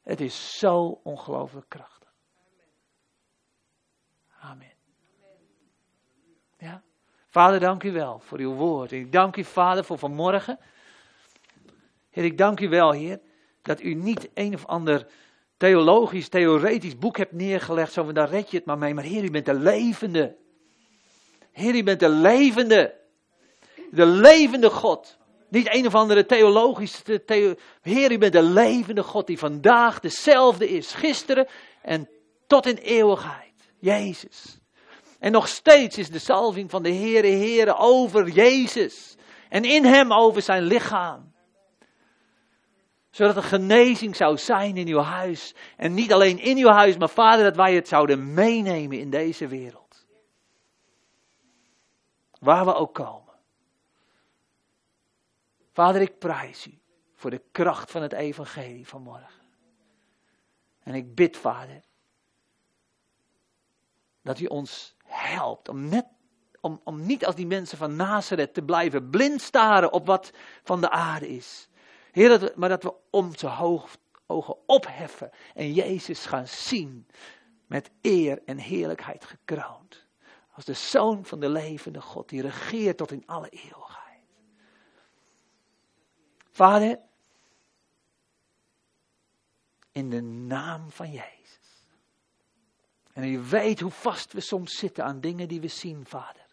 Het 0.01 0.21
is 0.21 0.57
zo 0.57 0.99
ongelooflijk 1.03 1.69
krachtig. 1.69 2.13
Amen. 4.39 4.76
Vader, 7.29 7.59
dank 7.59 7.83
u 7.83 7.91
wel 7.91 8.19
voor 8.19 8.39
uw 8.39 8.53
woord. 8.53 8.91
Ik 8.91 9.11
dank 9.11 9.35
u, 9.35 9.43
Vader, 9.43 9.83
voor 9.83 9.97
vanmorgen. 9.97 10.59
Heer, 12.09 12.25
ik 12.25 12.37
dank 12.37 12.59
u 12.59 12.69
wel, 12.69 12.91
Heer, 12.91 13.19
dat 13.61 13.81
u 13.81 13.93
niet 13.93 14.29
een 14.33 14.53
of 14.53 14.65
ander 14.65 15.07
theologisch, 15.57 16.27
theoretisch 16.27 16.97
boek 16.97 17.17
hebt 17.17 17.31
neergelegd, 17.31 17.93
zo 17.93 18.03
van 18.03 18.13
daar 18.13 18.29
red 18.29 18.51
je 18.51 18.57
het 18.57 18.65
maar 18.65 18.77
mee. 18.77 18.93
Maar 18.93 19.03
Heer, 19.03 19.23
u 19.23 19.31
bent 19.31 19.45
de 19.45 19.53
levende. 19.53 20.35
Heer, 21.51 21.75
u 21.75 21.83
bent 21.83 21.99
de 21.99 22.09
levende. 22.09 22.93
De 23.91 24.05
levende 24.05 24.69
God. 24.69 25.17
Niet 25.49 25.73
een 25.73 25.85
of 25.85 25.95
andere 25.95 26.25
theologische. 26.25 27.23
Theo 27.25 27.55
Heer, 27.81 28.11
u 28.11 28.17
bent 28.17 28.33
de 28.33 28.41
levende 28.41 29.03
God 29.03 29.27
die 29.27 29.37
vandaag 29.37 29.99
dezelfde 29.99 30.69
is. 30.69 30.93
Gisteren 30.93 31.47
en 31.81 32.09
tot 32.47 32.65
in 32.65 32.75
eeuwigheid. 32.75 33.53
Jezus. 33.79 34.59
En 35.19 35.31
nog 35.31 35.47
steeds 35.47 35.97
is 35.97 36.09
de 36.09 36.19
salving 36.19 36.69
van 36.69 36.83
de 36.83 36.93
Heere 36.93 37.27
Heere 37.27 37.75
over 37.75 38.29
Jezus. 38.29 39.15
En 39.49 39.63
in 39.63 39.85
hem 39.85 40.13
over 40.13 40.41
zijn 40.41 40.63
lichaam. 40.63 41.35
Zodat 43.09 43.35
er 43.35 43.43
genezing 43.43 44.15
zou 44.15 44.37
zijn 44.37 44.77
in 44.77 44.87
uw 44.87 44.99
huis. 44.99 45.55
En 45.77 45.93
niet 45.93 46.13
alleen 46.13 46.39
in 46.39 46.57
uw 46.57 46.67
huis, 46.69 46.97
maar 46.97 47.09
Vader, 47.09 47.43
dat 47.43 47.55
wij 47.55 47.75
het 47.75 47.87
zouden 47.87 48.33
meenemen 48.33 48.99
in 48.99 49.09
deze 49.09 49.47
wereld. 49.47 50.05
Waar 52.39 52.65
we 52.65 52.73
ook 52.75 52.93
komen. 52.93 53.33
Vader, 55.71 56.01
ik 56.01 56.19
prijs 56.19 56.67
u 56.67 56.79
voor 57.15 57.29
de 57.29 57.41
kracht 57.51 57.91
van 57.91 58.01
het 58.01 58.13
evangelie 58.13 58.87
van 58.87 59.01
morgen. 59.01 59.45
En 60.83 60.93
ik 60.93 61.15
bid, 61.15 61.37
Vader, 61.37 61.83
dat 64.21 64.39
u 64.39 64.45
ons 64.45 64.96
helpt 65.07 65.69
om, 65.69 66.03
om, 66.61 66.81
om 66.83 67.05
niet 67.05 67.25
als 67.25 67.35
die 67.35 67.47
mensen 67.47 67.77
van 67.77 67.95
Nazareth 67.95 68.53
te 68.53 68.63
blijven 68.63 69.09
blind 69.09 69.41
staren 69.41 69.93
op 69.93 70.05
wat 70.05 70.31
van 70.63 70.81
de 70.81 70.89
aarde 70.89 71.27
is. 71.27 71.69
Heer, 72.11 72.29
dat 72.29 72.41
we, 72.41 72.53
maar 72.55 72.69
dat 72.69 72.83
we 72.83 72.93
onze 73.09 73.49
ogen 74.27 74.57
opheffen 74.65 75.31
en 75.53 75.73
Jezus 75.73 76.25
gaan 76.25 76.47
zien 76.47 77.07
met 77.65 77.89
eer 78.01 78.41
en 78.45 78.57
heerlijkheid 78.57 79.25
gekroond. 79.25 80.05
Als 80.53 80.65
de 80.65 80.73
zoon 80.73 81.25
van 81.25 81.39
de 81.39 81.49
levende 81.49 82.01
God 82.01 82.29
die 82.29 82.41
regeert 82.41 82.97
tot 82.97 83.11
in 83.11 83.23
alle 83.25 83.49
eeuwigheid. 83.49 84.05
Vader, 86.51 86.99
in 89.91 90.09
de 90.09 90.21
naam 90.21 90.91
van 90.91 91.11
Jezus. 91.11 91.56
En 93.17 93.23
u 93.23 93.39
weet 93.39 93.79
hoe 93.79 93.91
vast 93.91 94.33
we 94.33 94.41
soms 94.41 94.77
zitten 94.77 95.03
aan 95.03 95.19
dingen 95.19 95.47
die 95.47 95.61
we 95.61 95.67
zien, 95.67 96.05
Vader. 96.05 96.45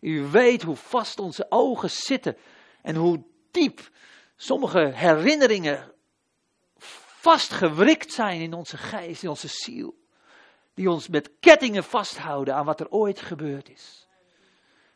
U 0.00 0.22
weet 0.22 0.62
hoe 0.62 0.76
vast 0.76 1.18
onze 1.18 1.46
ogen 1.48 1.90
zitten 1.90 2.36
en 2.82 2.96
hoe 2.96 3.22
diep 3.50 3.90
sommige 4.36 4.90
herinneringen 4.94 5.92
vastgewrikt 7.20 8.12
zijn 8.12 8.40
in 8.40 8.52
onze 8.52 8.76
geest, 8.76 9.22
in 9.22 9.28
onze 9.28 9.48
ziel. 9.48 9.98
Die 10.74 10.90
ons 10.90 11.08
met 11.08 11.30
kettingen 11.40 11.84
vasthouden 11.84 12.54
aan 12.54 12.64
wat 12.64 12.80
er 12.80 12.88
ooit 12.88 13.20
gebeurd 13.20 13.70
is. 13.70 14.06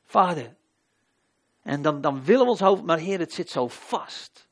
Vader, 0.05 0.57
en 1.63 1.83
dan, 1.83 2.01
dan 2.01 2.25
willen 2.25 2.45
we 2.45 2.51
ons 2.51 2.61
hoofd, 2.61 2.83
maar 2.83 2.99
Heer, 2.99 3.19
het 3.19 3.33
zit 3.33 3.51
zo 3.51 3.69
vast. 3.69 4.49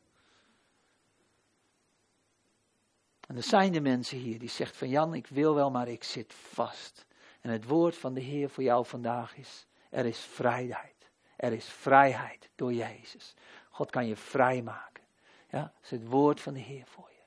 En 3.28 3.36
er 3.36 3.42
zijn 3.42 3.72
de 3.72 3.80
mensen 3.80 4.18
hier 4.18 4.38
die 4.38 4.48
zegt 4.48 4.76
van 4.76 4.88
Jan, 4.88 5.14
ik 5.14 5.26
wil 5.26 5.54
wel, 5.54 5.70
maar 5.70 5.88
ik 5.88 6.04
zit 6.04 6.34
vast. 6.34 7.06
En 7.40 7.50
het 7.50 7.64
woord 7.64 7.96
van 7.96 8.14
de 8.14 8.20
Heer 8.20 8.50
voor 8.50 8.62
jou 8.62 8.86
vandaag 8.86 9.36
is, 9.36 9.66
er 9.90 10.06
is 10.06 10.18
vrijheid. 10.18 11.10
Er 11.36 11.52
is 11.52 11.64
vrijheid 11.64 12.48
door 12.54 12.72
Jezus. 12.72 13.34
God 13.70 13.90
kan 13.90 14.06
je 14.06 14.16
vrijmaken. 14.16 15.04
Ja, 15.50 15.60
dat 15.60 15.82
is 15.82 15.90
het 15.90 16.06
woord 16.06 16.40
van 16.40 16.54
de 16.54 16.60
Heer 16.60 16.86
voor 16.86 17.10
je. 17.10 17.22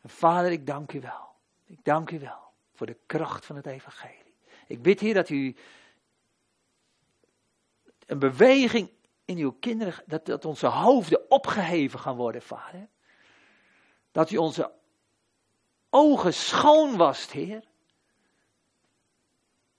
En 0.00 0.08
Vader, 0.08 0.52
ik 0.52 0.66
dank 0.66 0.92
u 0.92 1.00
wel. 1.00 1.34
Ik 1.64 1.84
dank 1.84 2.10
u 2.10 2.18
wel 2.18 2.52
voor 2.74 2.86
de 2.86 2.98
kracht 3.06 3.46
van 3.46 3.56
het 3.56 3.66
evangelie. 3.66 4.34
Ik 4.66 4.82
bid 4.82 5.00
hier 5.00 5.14
dat 5.14 5.28
u 5.28 5.56
een 8.06 8.18
beweging 8.18 8.90
in 9.26 9.38
uw 9.38 9.52
kinderen, 9.60 9.94
dat, 10.06 10.26
dat 10.26 10.44
onze 10.44 10.66
hoofden 10.66 11.30
opgeheven 11.30 11.98
gaan 11.98 12.16
worden, 12.16 12.42
vader. 12.42 12.88
Dat 14.12 14.30
u 14.30 14.36
onze 14.36 14.72
ogen 15.90 16.34
schoon 16.34 16.96
wast, 16.96 17.30
Heer. 17.32 17.64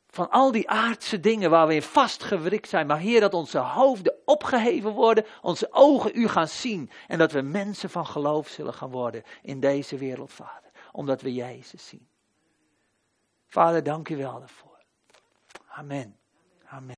Van 0.08 0.30
al 0.30 0.52
die 0.52 0.70
aardse 0.70 1.20
dingen 1.20 1.50
waar 1.50 1.68
we 1.68 1.74
in 1.74 1.82
vastgewrikt 1.82 2.70
zijn. 2.70 2.88
Maar 2.88 3.00
Heer, 3.00 3.20
dat 3.20 3.34
onze 3.34 3.58
hoofden 3.58 4.16
opgeheven 4.26 4.92
worden, 4.92 5.26
onze 5.42 5.68
ogen 5.72 6.12
u 6.14 6.28
gaan 6.28 6.48
zien. 6.48 6.92
En 7.08 7.18
dat 7.18 7.32
we 7.32 7.42
mensen 7.42 7.90
van 7.90 8.06
geloof 8.06 8.48
zullen 8.48 8.74
gaan 8.74 8.92
worden 8.92 9.24
in 9.42 9.60
deze 9.60 9.98
wereld, 9.98 10.32
Vader. 10.32 10.72
Omdat 10.92 11.22
we 11.22 11.34
Jezus 11.34 11.88
zien. 11.88 12.08
Vader, 13.46 13.84
dank 13.84 14.10
u 14.10 14.18
wel 14.18 14.40
daarvoor. 14.40 14.84
Amen. 15.68 16.18
Amen. 16.66 16.96